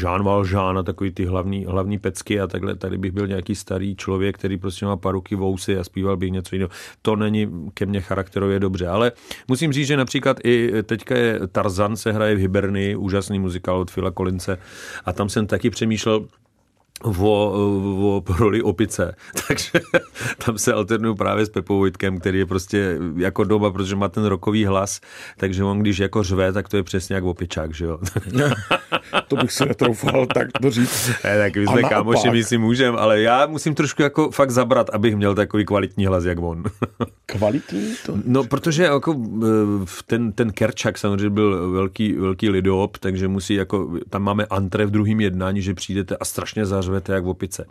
Jean 0.00 0.22
Valjean 0.22 0.78
a 0.78 0.82
takový 0.82 1.10
ty 1.10 1.24
hlavní, 1.24 1.64
hlavní 1.64 1.98
pecky 1.98 2.40
a 2.40 2.46
takhle. 2.46 2.74
Tady 2.74 2.98
bych 2.98 3.12
byl 3.12 3.26
nějaký 3.26 3.54
starý 3.54 3.96
člověk, 3.96 4.38
který 4.38 4.56
prostě 4.56 4.86
má 4.86 4.96
paruky, 4.96 5.34
vousy 5.34 5.78
a 5.78 5.84
zpíval 5.84 6.16
bych 6.16 6.30
něco 6.30 6.54
jiného. 6.54 6.70
To 7.02 7.16
není 7.16 7.70
ke 7.74 7.86
mně 7.86 8.00
charakterově 8.00 8.60
dobře, 8.60 8.88
ale 8.88 9.12
musím 9.48 9.72
říct, 9.72 9.86
že 9.86 9.96
například 9.96 10.36
i 10.44 10.82
teďka 10.82 11.16
je 11.16 11.40
Tarzan 11.52 11.96
se 11.96 12.12
hraje 12.12 12.34
v 12.34 12.38
Hibernii, 12.38 12.96
úžasný 12.96 13.38
muzikál 13.38 13.80
od 13.80 13.90
Phila 13.90 14.10
Collinse 14.10 14.58
a 15.04 15.12
tam 15.12 15.28
jsem 15.28 15.46
taky 15.46 15.70
přemýšlel, 15.70 16.26
o, 17.04 17.52
o 18.00 18.22
roli 18.38 18.62
opice. 18.62 19.14
Takže 19.48 19.70
tam 20.44 20.58
se 20.58 20.72
alternuju 20.72 21.14
právě 21.14 21.46
s 21.46 21.48
Pepou 21.48 21.78
Vojtkem, 21.78 22.18
který 22.18 22.38
je 22.38 22.46
prostě 22.46 22.98
jako 23.16 23.44
doma, 23.44 23.70
protože 23.70 23.96
má 23.96 24.08
ten 24.08 24.24
rokový 24.24 24.64
hlas, 24.64 25.00
takže 25.36 25.64
on 25.64 25.78
když 25.78 25.98
jako 25.98 26.22
řve, 26.22 26.52
tak 26.52 26.68
to 26.68 26.76
je 26.76 26.82
přesně 26.82 27.14
jak 27.14 27.24
opičák, 27.24 27.74
že 27.74 27.84
jo? 27.84 27.98
to 29.28 29.36
bych 29.36 29.52
si 29.52 29.66
netroufal 29.66 30.26
tak 30.26 30.48
to 30.62 30.70
říct. 30.70 31.10
Ne, 31.24 31.38
tak 31.38 31.56
my 31.56 31.66
jsme 31.66 31.82
kámoši, 31.82 32.30
my 32.30 32.44
si 32.44 32.58
můžem, 32.58 32.96
ale 32.96 33.20
já 33.20 33.46
musím 33.46 33.74
trošku 33.74 34.02
jako 34.02 34.30
fakt 34.30 34.50
zabrat, 34.50 34.90
abych 34.90 35.16
měl 35.16 35.34
takový 35.34 35.64
kvalitní 35.64 36.06
hlas, 36.06 36.24
jak 36.24 36.38
on. 36.40 36.64
kvalitní? 37.26 37.94
To... 38.06 38.18
No, 38.24 38.44
protože 38.44 38.82
jako 38.82 39.16
e, 39.42 39.46
ten, 40.06 40.32
ten 40.32 40.52
Kerčak 40.52 40.98
samozřejmě 40.98 41.30
byl 41.30 41.70
velký, 41.72 42.12
velký 42.12 42.48
lidop, 42.48 42.98
takže 42.98 43.28
musí 43.28 43.54
jako, 43.54 43.98
tam 44.10 44.22
máme 44.22 44.46
antre 44.46 44.86
v 44.86 44.90
druhém 44.90 45.20
jednání, 45.20 45.62
že 45.62 45.74
přijdete 45.74 46.16
a 46.16 46.24
strašně 46.24 46.66
zař 46.66 46.85
řvete 46.86 47.12
jak 47.12 47.24
v 47.24 47.28
opice. 47.28 47.66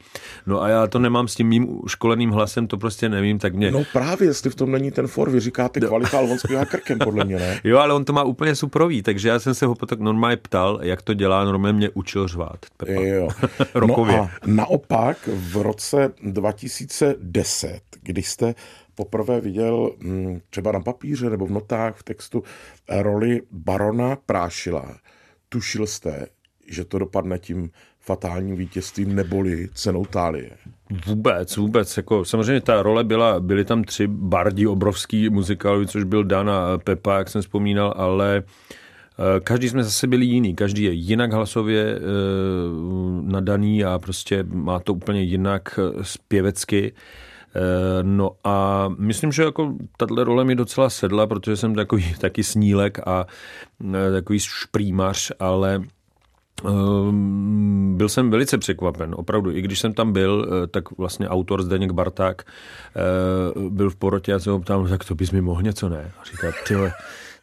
No 0.45 0.62
a 0.62 0.69
já 0.69 0.88
to 0.88 0.99
nemám 0.99 1.28
s 1.28 1.36
tím 1.36 1.47
mým 1.47 1.80
školeným 1.88 2.30
hlasem, 2.30 2.67
to 2.67 2.78
prostě 2.78 3.10
nevím, 3.10 3.39
tak 3.39 3.56
mě... 3.56 3.71
No 3.71 3.84
právě, 3.93 4.28
jestli 4.28 4.49
v 4.49 4.56
tom 4.56 4.71
není 4.71 4.91
ten 4.91 5.08
for, 5.08 5.30
vy 5.30 5.39
říkáte 5.39 5.80
no. 5.80 5.88
kvalita, 5.88 6.17
ale 6.17 6.32
on 6.32 6.39
zpívá 6.39 6.65
krkem, 6.65 6.99
podle 6.99 7.25
mě, 7.25 7.36
ne? 7.36 7.62
jo, 7.63 7.78
ale 7.78 7.93
on 7.93 8.06
to 8.06 8.13
má 8.13 8.23
úplně 8.23 8.56
suprový, 8.56 9.01
takže 9.01 9.30
já 9.30 9.39
jsem 9.39 9.54
se 9.54 9.65
ho 9.65 9.75
potom 9.75 9.99
normálně 9.99 10.38
ptal, 10.38 10.80
jak 10.82 11.01
to 11.01 11.13
dělá, 11.13 11.43
normálně 11.43 11.78
mě 11.78 11.89
učil 11.93 12.28
řvát. 12.28 12.65
Pepa. 12.78 13.01
Jo. 13.01 13.30
Rokově. 13.73 14.17
No 14.17 14.23
a 14.23 14.30
naopak 14.45 15.30
v 15.34 15.62
roce 15.62 16.13
2010, 16.23 17.82
když 18.01 18.30
jste 18.30 18.56
poprvé 18.95 19.41
viděl 19.41 19.91
hm, 19.99 20.39
třeba 20.49 20.71
na 20.71 20.80
papíře 20.80 21.30
nebo 21.30 21.45
v 21.45 21.51
notách 21.51 21.97
v 21.97 22.04
textu 22.04 22.43
roli 22.89 23.41
barona 23.51 24.15
Prášila, 24.15 24.97
tušil 25.49 25.88
jste, 25.88 26.28
že 26.67 26.86
to 26.86 26.99
dopadne 26.99 27.39
tím 27.39 27.69
fatálním 28.06 28.56
vítězstvím 28.56 29.15
neboli 29.15 29.70
cenou 29.74 30.06
Tálie. 30.06 30.50
Vůbec, 31.06 31.58
vůbec. 31.58 31.98
Jako, 31.98 32.26
samozřejmě 32.26 32.62
ta 32.62 32.82
role 32.82 33.04
byla, 33.04 33.39
byly 33.39 33.65
tam 33.65 33.84
tři 33.84 34.08
bardi 34.08 34.68
obrovský 34.68 35.30
muzikálovi, 35.30 35.88
což 35.88 36.04
byl 36.04 36.24
Dan 36.24 36.50
a 36.50 36.78
Pepa, 36.84 37.18
jak 37.18 37.30
jsem 37.30 37.41
vzpomínal, 37.41 37.94
ale 37.98 38.44
eh, 38.46 39.39
Každý 39.39 39.70
jsme 39.70 39.84
zase 39.84 40.08
byli 40.08 40.26
jiný, 40.26 40.56
každý 40.56 40.84
je 40.84 40.91
jinak 40.91 41.34
hlasově 41.34 41.84
e, 41.84 42.00
nadaný 43.22 43.84
a 43.84 44.00
prostě 44.00 44.44
má 44.44 44.80
to 44.80 44.94
úplně 44.94 45.22
jinak 45.22 45.80
eh, 45.80 46.04
zpěvecky. 46.04 46.94
No 48.02 48.32
a 48.44 48.88
myslím, 48.98 49.32
že 49.32 49.44
jako 49.44 49.74
tato 49.98 50.24
role 50.24 50.46
mi 50.46 50.56
docela 50.56 50.89
sedla, 50.89 51.28
protože 51.28 51.58
jsem 51.58 51.76
takový 51.76 52.13
taky 52.20 52.44
snílek 52.44 53.00
a 53.08 53.26
takový 54.12 54.39
šprýmař, 54.39 55.32
ale 55.39 55.82
byl 57.96 58.10
jsem 58.10 58.30
velice 58.30 58.58
překvapen, 58.58 59.15
opravdu. 59.18 59.52
I 59.52 59.62
když 59.62 59.80
jsem 59.80 59.94
tam 59.94 60.13
byl, 60.13 60.48
eh, 60.63 60.68
tak 60.68 60.98
vlastně 60.98 61.30
autor 61.30 61.63
Zdeněk 61.63 61.91
Barták 61.91 62.46
eh, 62.46 63.70
byl 63.70 63.89
v 63.89 63.96
porotě 63.96 64.34
a 64.34 64.39
se 64.39 64.50
ho 64.50 64.60
ptám, 64.60 64.88
tak 64.88 65.06
to 65.06 65.15
bys 65.15 65.32
mi 65.32 65.41
mohl 65.41 65.62
něco, 65.62 65.89
ne? 65.89 66.12
A 66.22 66.24
říká, 66.24 66.48
tyhle, 66.68 66.94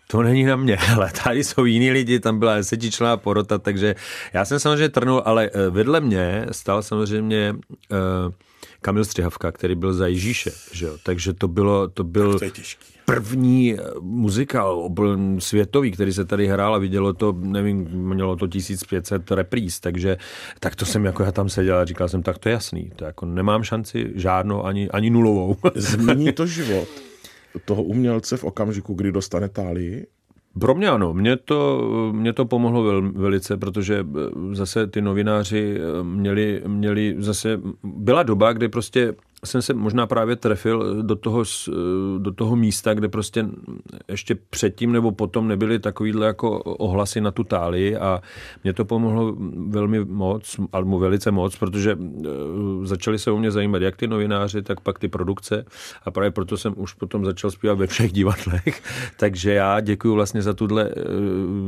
to 0.07 0.23
není 0.23 0.45
na 0.45 0.57
mě, 0.57 0.79
ale 0.95 1.11
tady 1.25 1.45
jsou 1.45 1.65
jiní 1.65 1.91
lidi, 1.91 2.21
tam 2.21 2.39
byla 2.39 2.57
desetičlená 2.57 3.17
porota, 3.17 3.59
takže 3.59 3.95
já 4.33 4.45
jsem 4.45 4.59
samozřejmě 4.59 4.89
trnul, 4.89 5.23
ale 5.25 5.51
eh, 5.53 5.71
vedle 5.71 6.01
mě 6.01 6.47
stál 6.51 6.83
samozřejmě 6.83 7.55
Kamil 8.83 9.05
Střihavka, 9.05 9.53
který 9.53 9.75
byl 9.75 9.95
za 9.95 10.07
Ježíše, 10.07 10.51
že 10.73 10.87
jo? 10.87 10.97
takže 11.03 11.33
to 11.33 11.49
bylo, 11.49 11.89
to 11.89 12.05
byl... 12.05 12.39
To 12.39 12.45
je 12.45 12.51
těžký 12.51 12.93
první 13.05 13.77
muzikál 14.01 14.91
světový, 15.39 15.91
který 15.91 16.13
se 16.13 16.25
tady 16.25 16.47
hrál 16.47 16.75
a 16.75 16.79
vidělo 16.79 17.13
to, 17.13 17.35
nevím, 17.39 17.79
mělo 17.93 18.37
to 18.37 18.47
1500 18.49 19.31
repríz, 19.31 19.81
takže 19.81 20.17
tak 20.61 20.77
to 20.77 20.85
jsem 20.85 21.05
jako 21.05 21.23
já 21.23 21.33
tam 21.33 21.49
seděl 21.49 21.79
a 21.79 21.85
říkal 21.85 22.09
jsem, 22.09 22.23
tak 22.23 22.39
to 22.39 22.49
je 22.49 22.53
jasný, 22.53 22.91
to 22.97 23.05
jako 23.05 23.27
nemám 23.27 23.63
šanci 23.63 24.13
žádnou 24.15 24.65
ani, 24.65 24.91
ani 24.91 25.11
nulovou. 25.11 25.57
Změní 25.75 26.33
to 26.33 26.47
život 26.47 26.89
toho 27.65 27.83
umělce 27.83 28.37
v 28.37 28.45
okamžiku, 28.45 28.95
kdy 28.95 29.13
dostane 29.13 29.49
tálii? 29.49 30.07
Pro 30.61 30.75
mě 30.75 30.89
ano, 30.89 31.15
mě 31.15 31.37
to, 31.37 31.89
mě 32.13 32.33
to 32.33 32.45
pomohlo 32.45 32.83
vel, 32.83 33.13
velice, 33.13 33.57
protože 33.57 33.99
eh, 33.99 34.55
zase 34.55 34.87
ty 34.87 35.01
novináři 35.01 35.79
eh, 35.81 36.05
měli, 36.05 36.63
měli 36.67 37.15
zase, 37.19 37.61
byla 37.85 38.23
doba, 38.23 38.53
kdy 38.53 38.69
prostě 38.69 39.15
jsem 39.47 39.63
se 39.63 39.75
možná 39.75 40.07
právě 40.07 40.37
trefil 40.37 41.03
do 41.03 41.17
toho, 41.17 41.45
do 42.19 42.33
toho 42.33 42.57
místa, 42.57 42.95
kde 42.95 43.09
prostě 43.09 43.47
ještě 44.09 44.35
předtím 44.35 44.93
nebo 44.93 45.13
potom 45.13 45.49
nebyly 45.49 45.79
takovýhle 45.79 46.27
jako 46.27 46.59
ohlasy 46.63 47.21
na 47.21 47.31
tu 47.31 47.45
tálii 47.45 47.97
a 47.97 48.23
mě 48.65 48.73
to 48.73 48.85
pomohlo 48.85 49.37
velmi 49.67 50.05
moc, 50.05 50.61
alebo 50.73 50.99
velice 50.99 51.31
moc, 51.31 51.57
protože 51.57 51.93
e, 51.93 51.97
začali 52.87 53.19
se 53.19 53.31
o 53.31 53.39
mě 53.39 53.51
zajímat 53.51 53.83
jak 53.83 53.97
ty 53.97 54.07
novináři, 54.07 54.63
tak 54.63 54.81
pak 54.81 54.99
ty 54.99 55.09
produkce 55.09 55.65
a 56.03 56.11
právě 56.11 56.31
proto 56.31 56.57
jsem 56.57 56.75
už 56.77 56.93
potom 56.93 57.25
začal 57.25 57.51
zpívat 57.51 57.79
ve 57.79 57.87
všech 57.87 58.13
divadlech, 58.13 58.83
takže 59.17 59.53
já 59.53 59.81
děkuji 59.81 60.15
vlastně 60.15 60.43
za 60.43 60.53
tuhle 60.53 60.91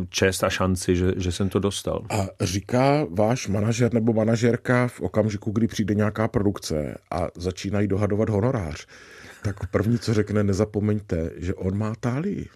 čest 0.09 0.45
a 0.45 0.51
šanci, 0.51 0.97
že, 0.97 1.13
že 1.17 1.33
jsem 1.33 1.49
to 1.49 1.59
dostal. 1.59 2.03
A 2.11 2.45
říká 2.45 3.07
váš 3.11 3.49
manažer 3.49 3.95
nebo 3.95 4.13
manažerka 4.13 4.89
v 4.89 5.01
okamžiku, 5.01 5.51
kdy 5.51 5.67
přijde 5.67 5.95
nějaká 5.95 6.29
produkce 6.29 6.99
a 7.11 7.29
začíná 7.37 7.64
začínají 7.65 7.89
dohadovat 7.89 8.29
honorář, 8.29 8.87
tak 9.43 9.67
první, 9.71 9.99
co 9.99 10.15
řekne, 10.15 10.45
nezapomeňte, 10.45 11.31
že 11.37 11.55
on 11.55 11.79
má 11.79 11.95
tálii 12.01 12.49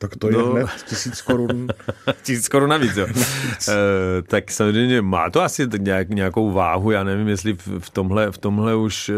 tak 0.00 0.16
to 0.16 0.28
je 0.28 0.32
no, 0.32 0.52
hned 0.52 0.70
tisíc 0.88 1.22
korun. 1.22 1.68
tisíc 2.22 2.48
korun 2.48 2.70
navíc, 2.70 2.96
jo. 2.96 3.06
e, 3.68 4.22
tak 4.22 4.50
samozřejmě 4.50 5.02
má 5.02 5.30
to 5.30 5.42
asi 5.42 5.68
nějak, 5.78 6.08
nějakou 6.08 6.50
váhu, 6.50 6.90
já 6.90 7.04
nevím, 7.04 7.28
jestli 7.28 7.52
v, 7.52 7.68
v, 7.78 7.90
tomhle, 7.90 8.32
v 8.32 8.38
tomhle 8.38 8.76
už 8.76 9.08
e, 9.08 9.14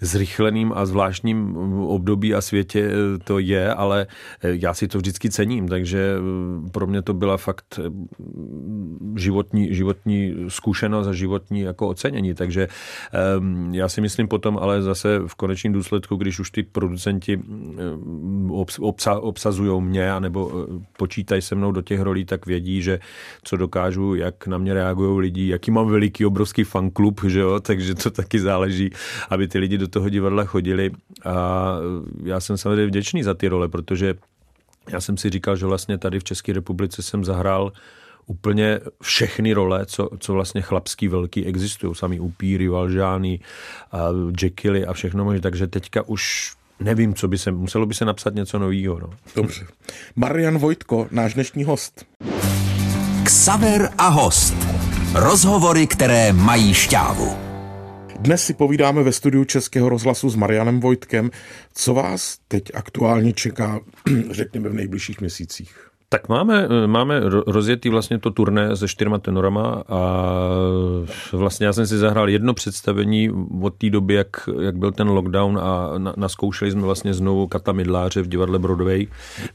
zrychleným 0.00 0.72
a 0.72 0.86
zvláštním 0.86 1.56
období 1.80 2.34
a 2.34 2.40
světě 2.40 2.80
e, 2.80 3.18
to 3.24 3.38
je, 3.38 3.74
ale 3.74 4.06
e, 4.42 4.56
já 4.56 4.74
si 4.74 4.88
to 4.88 4.98
vždycky 4.98 5.30
cením, 5.30 5.68
takže 5.68 5.98
e, 5.98 6.70
pro 6.70 6.86
mě 6.86 7.02
to 7.02 7.14
byla 7.14 7.36
fakt 7.36 7.78
e, 7.78 7.90
životní, 9.20 9.74
životní 9.74 10.34
zkušenost 10.48 11.06
a 11.06 11.12
životní 11.12 11.60
jako 11.60 11.88
ocenění, 11.88 12.34
takže 12.34 12.62
e, 12.62 12.68
já 13.76 13.88
si 13.88 14.00
myslím 14.00 14.28
potom, 14.28 14.58
ale 14.58 14.82
zase 14.82 15.20
v 15.26 15.34
konečném 15.34 15.72
důsledku, 15.72 16.16
když 16.16 16.40
už 16.40 16.50
ty 16.50 16.62
producenti 16.62 17.34
e, 17.34 17.40
obsa, 18.80 19.20
obsazují 19.20 19.89
mě, 19.90 20.12
anebo 20.12 20.52
eh, 20.52 20.84
počítají 20.96 21.42
se 21.42 21.54
mnou 21.54 21.72
do 21.72 21.82
těch 21.82 22.00
rolí, 22.00 22.24
tak 22.24 22.46
vědí, 22.46 22.82
že 22.82 23.00
co 23.42 23.56
dokážu, 23.56 24.14
jak 24.14 24.46
na 24.46 24.58
mě 24.58 24.74
reagují 24.74 25.20
lidi, 25.20 25.48
jaký 25.48 25.70
mám 25.70 25.88
veliký, 25.88 26.26
obrovský 26.26 26.64
fanklub, 26.64 27.20
že 27.26 27.40
jo, 27.40 27.60
takže 27.60 27.94
to 27.94 28.10
taky 28.10 28.40
záleží, 28.40 28.90
aby 29.28 29.48
ty 29.48 29.58
lidi 29.58 29.78
do 29.78 29.88
toho 29.88 30.08
divadla 30.08 30.44
chodili 30.44 30.90
a 31.24 31.76
já 32.24 32.40
jsem 32.40 32.56
samozřejmě 32.56 32.86
vděčný 32.86 33.22
za 33.22 33.34
ty 33.34 33.48
role, 33.48 33.68
protože 33.68 34.14
já 34.90 35.00
jsem 35.00 35.16
si 35.16 35.30
říkal, 35.30 35.56
že 35.56 35.66
vlastně 35.66 35.98
tady 35.98 36.18
v 36.18 36.24
České 36.24 36.52
republice 36.52 37.02
jsem 37.02 37.24
zahrál 37.24 37.72
úplně 38.26 38.80
všechny 39.02 39.52
role, 39.52 39.86
co, 39.86 40.08
co 40.18 40.32
vlastně 40.32 40.62
chlapský 40.62 41.08
velký 41.08 41.46
existují. 41.46 41.94
Sami 41.94 42.20
upíry, 42.20 42.68
valžány, 42.68 43.40
Jekyly 44.42 44.86
a 44.86 44.92
všechno 44.92 45.24
možné. 45.24 45.40
Takže 45.40 45.66
teďka 45.66 46.02
už 46.08 46.52
Nevím, 46.80 47.14
co 47.14 47.28
by 47.28 47.38
se, 47.38 47.52
muselo 47.52 47.86
by 47.86 47.94
se 47.94 48.04
napsat 48.04 48.34
něco 48.34 48.58
nového. 48.58 48.98
No. 48.98 49.10
Dobře. 49.36 49.66
Marian 50.16 50.58
Vojtko, 50.58 51.08
náš 51.10 51.34
dnešní 51.34 51.64
host. 51.64 52.04
Ksaver 53.24 53.90
a 53.98 54.08
host. 54.08 54.54
Rozhovory, 55.14 55.86
které 55.86 56.32
mají 56.32 56.74
šťávu. 56.74 57.36
Dnes 58.20 58.46
si 58.46 58.54
povídáme 58.54 59.02
ve 59.02 59.12
studiu 59.12 59.44
Českého 59.44 59.88
rozhlasu 59.88 60.30
s 60.30 60.36
Marianem 60.36 60.80
Vojtkem. 60.80 61.30
Co 61.74 61.94
vás 61.94 62.38
teď 62.48 62.62
aktuálně 62.74 63.32
čeká, 63.32 63.80
řekněme, 64.30 64.68
v 64.68 64.74
nejbližších 64.74 65.20
měsících? 65.20 65.89
Tak 66.12 66.28
máme, 66.28 66.68
máme 66.86 67.20
rozjetý 67.46 67.88
vlastně 67.88 68.18
to 68.18 68.30
turné 68.30 68.76
se 68.76 68.88
čtyřma 68.88 69.18
tenorama 69.18 69.82
a 69.88 70.32
vlastně 71.32 71.66
já 71.66 71.72
jsem 71.72 71.86
si 71.86 71.98
zahrál 71.98 72.28
jedno 72.28 72.54
představení 72.54 73.30
od 73.62 73.74
té 73.74 73.90
doby, 73.90 74.14
jak, 74.14 74.48
jak 74.60 74.76
byl 74.76 74.92
ten 74.92 75.08
lockdown 75.08 75.58
a 75.58 75.98
na, 75.98 76.14
naskoušeli 76.16 76.70
jsme 76.70 76.82
vlastně 76.82 77.14
znovu 77.14 77.46
Kata 77.46 77.72
Midláře 77.72 78.22
v 78.22 78.28
divadle 78.28 78.58
Broadway. 78.58 79.06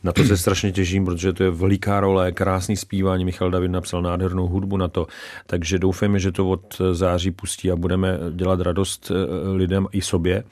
Na 0.03 0.11
to 0.11 0.23
se 0.23 0.37
strašně 0.37 0.71
těším, 0.71 1.05
protože 1.05 1.33
to 1.33 1.43
je 1.43 1.51
veliká 1.51 1.99
role, 1.99 2.31
krásný 2.31 2.77
zpívání. 2.77 3.25
Michal 3.25 3.51
David 3.51 3.71
napsal 3.71 4.01
nádhernou 4.01 4.47
hudbu 4.47 4.77
na 4.77 4.87
to, 4.87 5.07
takže 5.47 5.79
doufáme, 5.79 6.19
že 6.19 6.31
to 6.31 6.49
od 6.49 6.81
září 6.91 7.31
pustí 7.31 7.71
a 7.71 7.75
budeme 7.75 8.19
dělat 8.31 8.59
radost 8.59 9.11
eh, 9.11 9.49
lidem 9.49 9.87
i 9.91 10.01
sobě. 10.01 10.43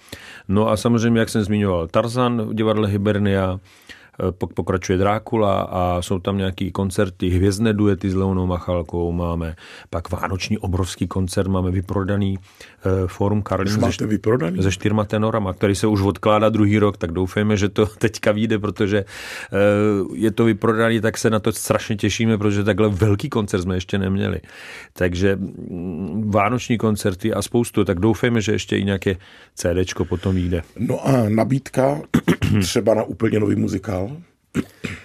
No 0.47 0.69
a 0.69 0.77
samozřejmě, 0.77 1.19
jak 1.19 1.29
jsem 1.29 1.43
zmiňoval, 1.43 1.87
Tarzan 1.87 2.41
v 2.41 2.53
divadle 2.53 2.87
Hibernia, 2.87 3.59
pokračuje 4.55 4.97
Drákula 4.97 5.61
a 5.61 6.01
jsou 6.01 6.19
tam 6.19 6.37
nějaký 6.37 6.71
koncerty, 6.71 7.29
hvězdné 7.29 7.73
duety 7.73 8.09
s 8.09 8.15
Leonou 8.15 8.47
Machalkou 8.47 9.11
máme, 9.11 9.55
pak 9.89 10.11
vánoční 10.11 10.57
obrovský 10.57 11.07
koncert 11.07 11.47
máme 11.47 11.71
vyprodaný 11.71 12.37
eh, 12.37 13.07
Forum 13.07 13.41
Karlin 13.41 13.91
se, 13.91 14.07
vyprodaný? 14.07 14.63
se 14.63 14.71
čtyřma 14.71 15.05
tenorama, 15.05 15.53
který 15.53 15.75
se 15.75 15.87
už 15.87 16.01
odkládá 16.01 16.49
druhý 16.49 16.79
rok, 16.79 16.97
tak 16.97 17.11
doufejme, 17.11 17.57
že 17.57 17.69
to 17.69 17.85
teďka 17.97 18.31
vyjde, 18.31 18.59
protože 18.59 18.97
eh, 18.97 19.57
je 20.13 20.31
to 20.31 20.45
vyprodaný, 20.45 21.01
tak 21.01 21.17
se 21.17 21.29
na 21.29 21.39
to 21.39 21.51
strašně 21.51 21.95
těšíme, 21.95 22.37
protože 22.37 22.63
takhle 22.63 22.89
velký 22.89 23.29
koncert 23.29 23.61
jsme 23.61 23.75
ještě 23.75 23.97
neměli. 23.97 24.41
Takže 24.93 25.35
mm, 25.35 26.31
vánoční 26.31 26.77
koncerty 26.77 27.33
a 27.33 27.41
spoustu, 27.41 27.85
tak 27.85 27.99
doufejme, 27.99 28.41
že 28.41 28.51
ještě 28.51 28.77
i 28.77 28.83
nějaké 28.83 29.17
CDčko 29.55 30.05
potom 30.05 30.35
vyjde. 30.35 30.63
No 30.79 31.07
a 31.07 31.29
nabídka 31.29 32.01
třeba 32.61 32.93
na 32.93 33.03
úplně 33.03 33.39
nový 33.39 33.55
muzikál? 33.55 34.12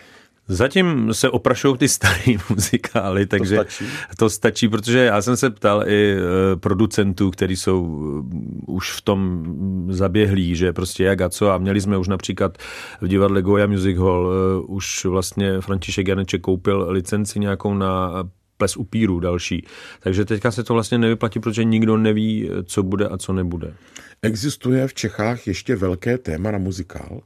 Zatím 0.51 1.15
se 1.15 1.31
oprašují 1.31 1.79
ty 1.79 1.89
staré 1.89 2.35
muzikály, 2.51 3.27
takže 3.27 3.57
to 3.57 3.63
stačí. 3.63 3.85
to 4.17 4.31
stačí, 4.31 4.69
protože 4.69 4.99
já 4.99 5.23
jsem 5.23 5.37
se 5.37 5.51
ptal 5.51 5.85
i 5.89 6.13
e, 6.13 6.57
producentů, 6.57 7.31
kteří 7.31 7.57
jsou 7.57 7.87
e, 7.87 8.37
už 8.67 8.93
v 8.93 9.01
tom 9.01 9.45
zaběhlí, 9.91 10.57
že 10.57 10.73
prostě 10.73 11.05
jak 11.05 11.21
a 11.21 11.29
co 11.29 11.51
a 11.51 11.59
měli 11.59 11.81
jsme 11.81 11.99
už 11.99 12.09
například 12.09 12.59
v 13.01 13.09
divadle 13.09 13.43
Goya 13.43 13.67
Music 13.67 13.99
Hall, 13.99 14.33
e, 14.33 14.61
už 14.67 15.05
vlastně 15.05 15.61
František 15.61 16.09
Janeček 16.09 16.41
koupil 16.41 16.87
licenci 16.89 17.41
nějakou 17.41 17.75
na 17.75 18.25
ples 18.57 18.77
upíru 18.77 19.21
další. 19.21 19.67
Takže 20.01 20.25
teďka 20.25 20.51
se 20.51 20.65
to 20.65 20.75
vlastně 20.75 20.99
nevyplatí, 20.99 21.41
protože 21.41 21.65
nikdo 21.65 21.97
neví, 21.97 22.51
co 22.65 22.83
bude 22.83 23.09
a 23.09 23.19
co 23.19 23.33
nebude. 23.33 23.75
Existuje 24.23 24.89
v 24.89 24.95
Čechách 24.95 25.47
ještě 25.47 25.77
velké 25.77 26.19
téma 26.19 26.51
na 26.51 26.59
muzikál? 26.59 27.21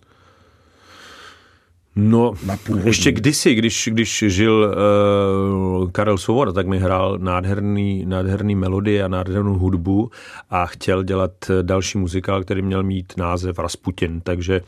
No, 1.96 2.35
ještě 2.85 3.12
kdysi, 3.12 3.55
když, 3.55 3.88
když 3.92 4.24
žil 4.26 4.74
uh, 5.83 5.90
Karel 5.90 6.18
Svoboda, 6.18 6.52
tak 6.52 6.66
mi 6.66 6.78
hrál 6.78 7.18
nádherný, 7.18 8.05
nádherný 8.07 8.55
melodie 8.55 9.05
a 9.05 9.09
nádhernou 9.09 9.59
hudbu 9.59 10.11
a 10.50 10.66
chtěl 10.66 11.02
dělat 11.02 11.31
další 11.62 11.98
muzikál, 11.98 12.42
který 12.42 12.62
měl 12.62 12.83
mít 12.83 13.12
název 13.16 13.59
Rasputin. 13.59 14.20
Takže 14.20 14.61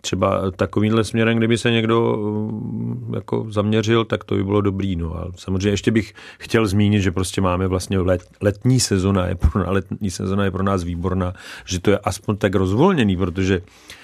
třeba 0.00 0.50
takovýmhle 0.50 1.04
směrem, 1.04 1.38
kdyby 1.38 1.58
se 1.58 1.70
někdo 1.70 2.16
uh, 2.16 3.14
jako 3.14 3.46
zaměřil, 3.48 4.04
tak 4.04 4.24
to 4.24 4.34
by 4.34 4.44
bylo 4.44 4.60
dobrý. 4.60 4.96
No. 4.96 5.16
A 5.16 5.26
samozřejmě 5.36 5.70
ještě 5.70 5.90
bych 5.90 6.14
chtěl 6.38 6.66
zmínit, 6.66 7.02
že 7.02 7.12
prostě 7.12 7.40
máme 7.40 7.66
vlastně 7.66 7.98
let, 7.98 8.22
letní 8.40 8.80
sezona, 8.80 9.26
je 9.26 9.34
pro, 9.34 9.72
letní 9.72 10.10
sezona 10.10 10.44
je 10.44 10.50
pro 10.50 10.62
nás 10.62 10.84
výborná, 10.84 11.32
že 11.64 11.80
to 11.80 11.90
je 11.90 11.98
aspoň 11.98 12.36
tak 12.36 12.54
rozvolněný, 12.54 13.16
protože 13.16 13.58
uh, 13.58 13.64
Eh, 13.64 14.01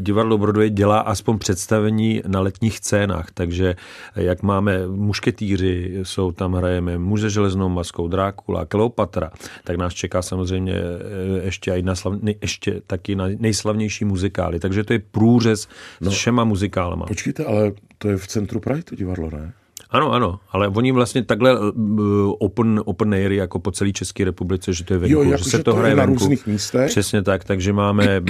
divadlo 0.00 0.38
Broadway 0.38 0.70
dělá 0.70 0.98
aspoň 0.98 1.38
představení 1.38 2.22
na 2.26 2.40
letních 2.40 2.78
scénách, 2.78 3.26
takže 3.34 3.76
jak 4.16 4.42
máme 4.42 4.88
mušketýři, 4.88 6.00
jsou 6.02 6.32
tam 6.32 6.54
hrajeme 6.54 6.98
muže 6.98 7.30
železnou 7.30 7.68
maskou, 7.68 8.08
Drákula, 8.08 8.66
Kleopatra, 8.66 9.30
tak 9.64 9.76
nás 9.76 9.94
čeká 9.94 10.22
samozřejmě 10.22 10.74
eh, 10.74 11.44
ještě 11.44 11.72
i 11.72 11.82
na 11.82 11.94
slav, 11.94 12.14
ještě 12.42 12.82
taky 12.86 13.14
na 13.14 13.24
nejslavnější 13.38 14.04
muzikály. 14.04 14.60
Takže 14.60 14.84
to 14.84 14.92
je 14.92 14.98
průřez 14.98 15.68
no, 16.00 16.10
s 16.10 16.14
všema 16.14 16.44
muzikálama. 16.44 17.06
Počkejte, 17.06 17.44
ale 17.44 17.72
to 17.98 18.08
je 18.08 18.16
v 18.16 18.26
centru 18.26 18.60
Prahy 18.60 18.82
to 18.82 18.96
divadlo, 18.96 19.30
ne? 19.30 19.52
Ano, 19.96 20.12
ano, 20.12 20.40
ale 20.50 20.68
oni 20.68 20.92
vlastně 20.92 21.24
takhle 21.24 21.60
uh, 21.60 22.32
open, 22.38 22.80
open 22.84 23.14
air 23.14 23.32
jako 23.32 23.58
po 23.58 23.70
celé 23.70 23.92
České 23.92 24.24
republice, 24.24 24.72
že 24.72 24.84
to 24.84 24.94
je 24.94 24.98
venku, 24.98 25.12
jo, 25.12 25.22
jako, 25.22 25.44
že 25.44 25.50
se 25.50 25.58
to, 25.58 25.64
to 25.64 25.74
hraje 25.74 25.94
na 25.94 26.04
venku. 26.04 26.18
různých 26.18 26.46
místech. 26.46 26.90
Přesně 26.90 27.22
tak, 27.22 27.44
takže 27.44 27.72
máme 27.72 28.22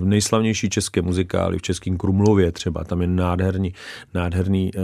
nejslavnější 0.00 0.70
české 0.70 1.02
muzikály 1.02 1.58
v 1.58 1.62
Českém 1.62 1.96
Krumlově 1.96 2.52
třeba, 2.52 2.84
tam 2.84 3.00
je 3.02 3.06
nádherný, 3.06 3.74
nádherný 4.14 4.70
uh, 4.74 4.82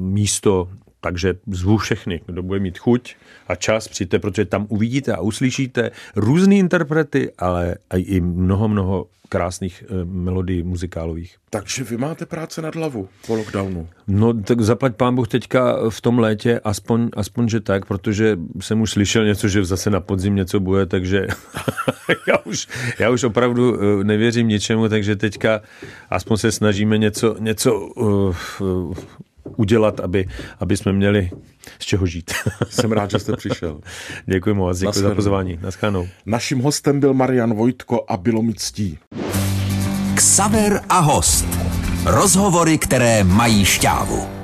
místo, 0.00 0.68
takže 1.00 1.34
zvu 1.46 1.76
všechny, 1.76 2.20
kdo 2.26 2.42
bude 2.42 2.60
mít 2.60 2.78
chuť 2.78 3.16
a 3.48 3.54
čas, 3.54 3.88
přijďte, 3.88 4.18
protože 4.18 4.44
tam 4.44 4.66
uvidíte 4.68 5.12
a 5.12 5.20
uslyšíte 5.20 5.90
různé 6.16 6.54
interprety, 6.54 7.32
ale 7.38 7.74
i 7.96 8.20
mnoho, 8.20 8.68
mnoho 8.68 9.06
krásných 9.30 9.84
e, 9.86 10.04
melodií 10.04 10.62
muzikálových. 10.62 11.36
Takže 11.50 11.84
vy 11.84 11.96
máte 11.96 12.26
práce 12.26 12.62
nad 12.62 12.74
hlavu 12.74 13.08
po 13.26 13.34
lockdownu. 13.34 13.88
No 14.08 14.34
tak 14.34 14.60
zaplať 14.60 14.96
pán 14.96 15.14
Bůh 15.14 15.28
teďka 15.28 15.90
v 15.90 16.00
tom 16.00 16.18
létě, 16.18 16.60
aspoň, 16.64 17.08
aspoň 17.16 17.48
že 17.48 17.60
tak, 17.60 17.86
protože 17.86 18.38
jsem 18.60 18.80
už 18.80 18.90
slyšel 18.90 19.24
něco, 19.24 19.48
že 19.48 19.64
zase 19.64 19.90
na 19.90 20.00
podzim 20.00 20.34
něco 20.34 20.60
bude, 20.60 20.86
takže 20.86 21.26
já, 22.28 22.36
už, 22.44 22.68
já 22.98 23.10
už 23.10 23.24
opravdu 23.24 23.74
eh, 23.74 24.04
nevěřím 24.04 24.48
ničemu, 24.48 24.88
takže 24.88 25.16
teďka 25.16 25.60
aspoň 26.10 26.36
se 26.36 26.52
snažíme 26.52 26.98
něco, 26.98 27.36
něco 27.38 27.78
uh, 27.78 28.36
uh, 28.60 28.94
udělat, 29.56 30.00
aby, 30.00 30.28
aby 30.60 30.76
jsme 30.76 30.92
měli 30.92 31.30
z 31.78 31.84
čeho 31.84 32.06
žít. 32.06 32.30
Jsem 32.70 32.92
rád, 32.92 33.10
že 33.10 33.18
jste 33.18 33.36
přišel. 33.36 33.80
Děkuji 34.26 34.54
moc, 34.54 34.78
děkuji 34.78 34.98
za 34.98 35.14
pozvání. 35.14 35.58
Naschledanou. 35.62 36.08
Naším 36.26 36.60
hostem 36.60 37.00
byl 37.00 37.14
Marian 37.14 37.54
Vojtko 37.54 38.04
a 38.08 38.16
bylo 38.16 38.42
mi 38.42 38.54
ctí. 38.54 38.98
Ksaver 40.14 40.80
a 40.88 40.98
host. 40.98 41.46
Rozhovory, 42.04 42.78
které 42.78 43.24
mají 43.24 43.64
šťávu. 43.64 44.39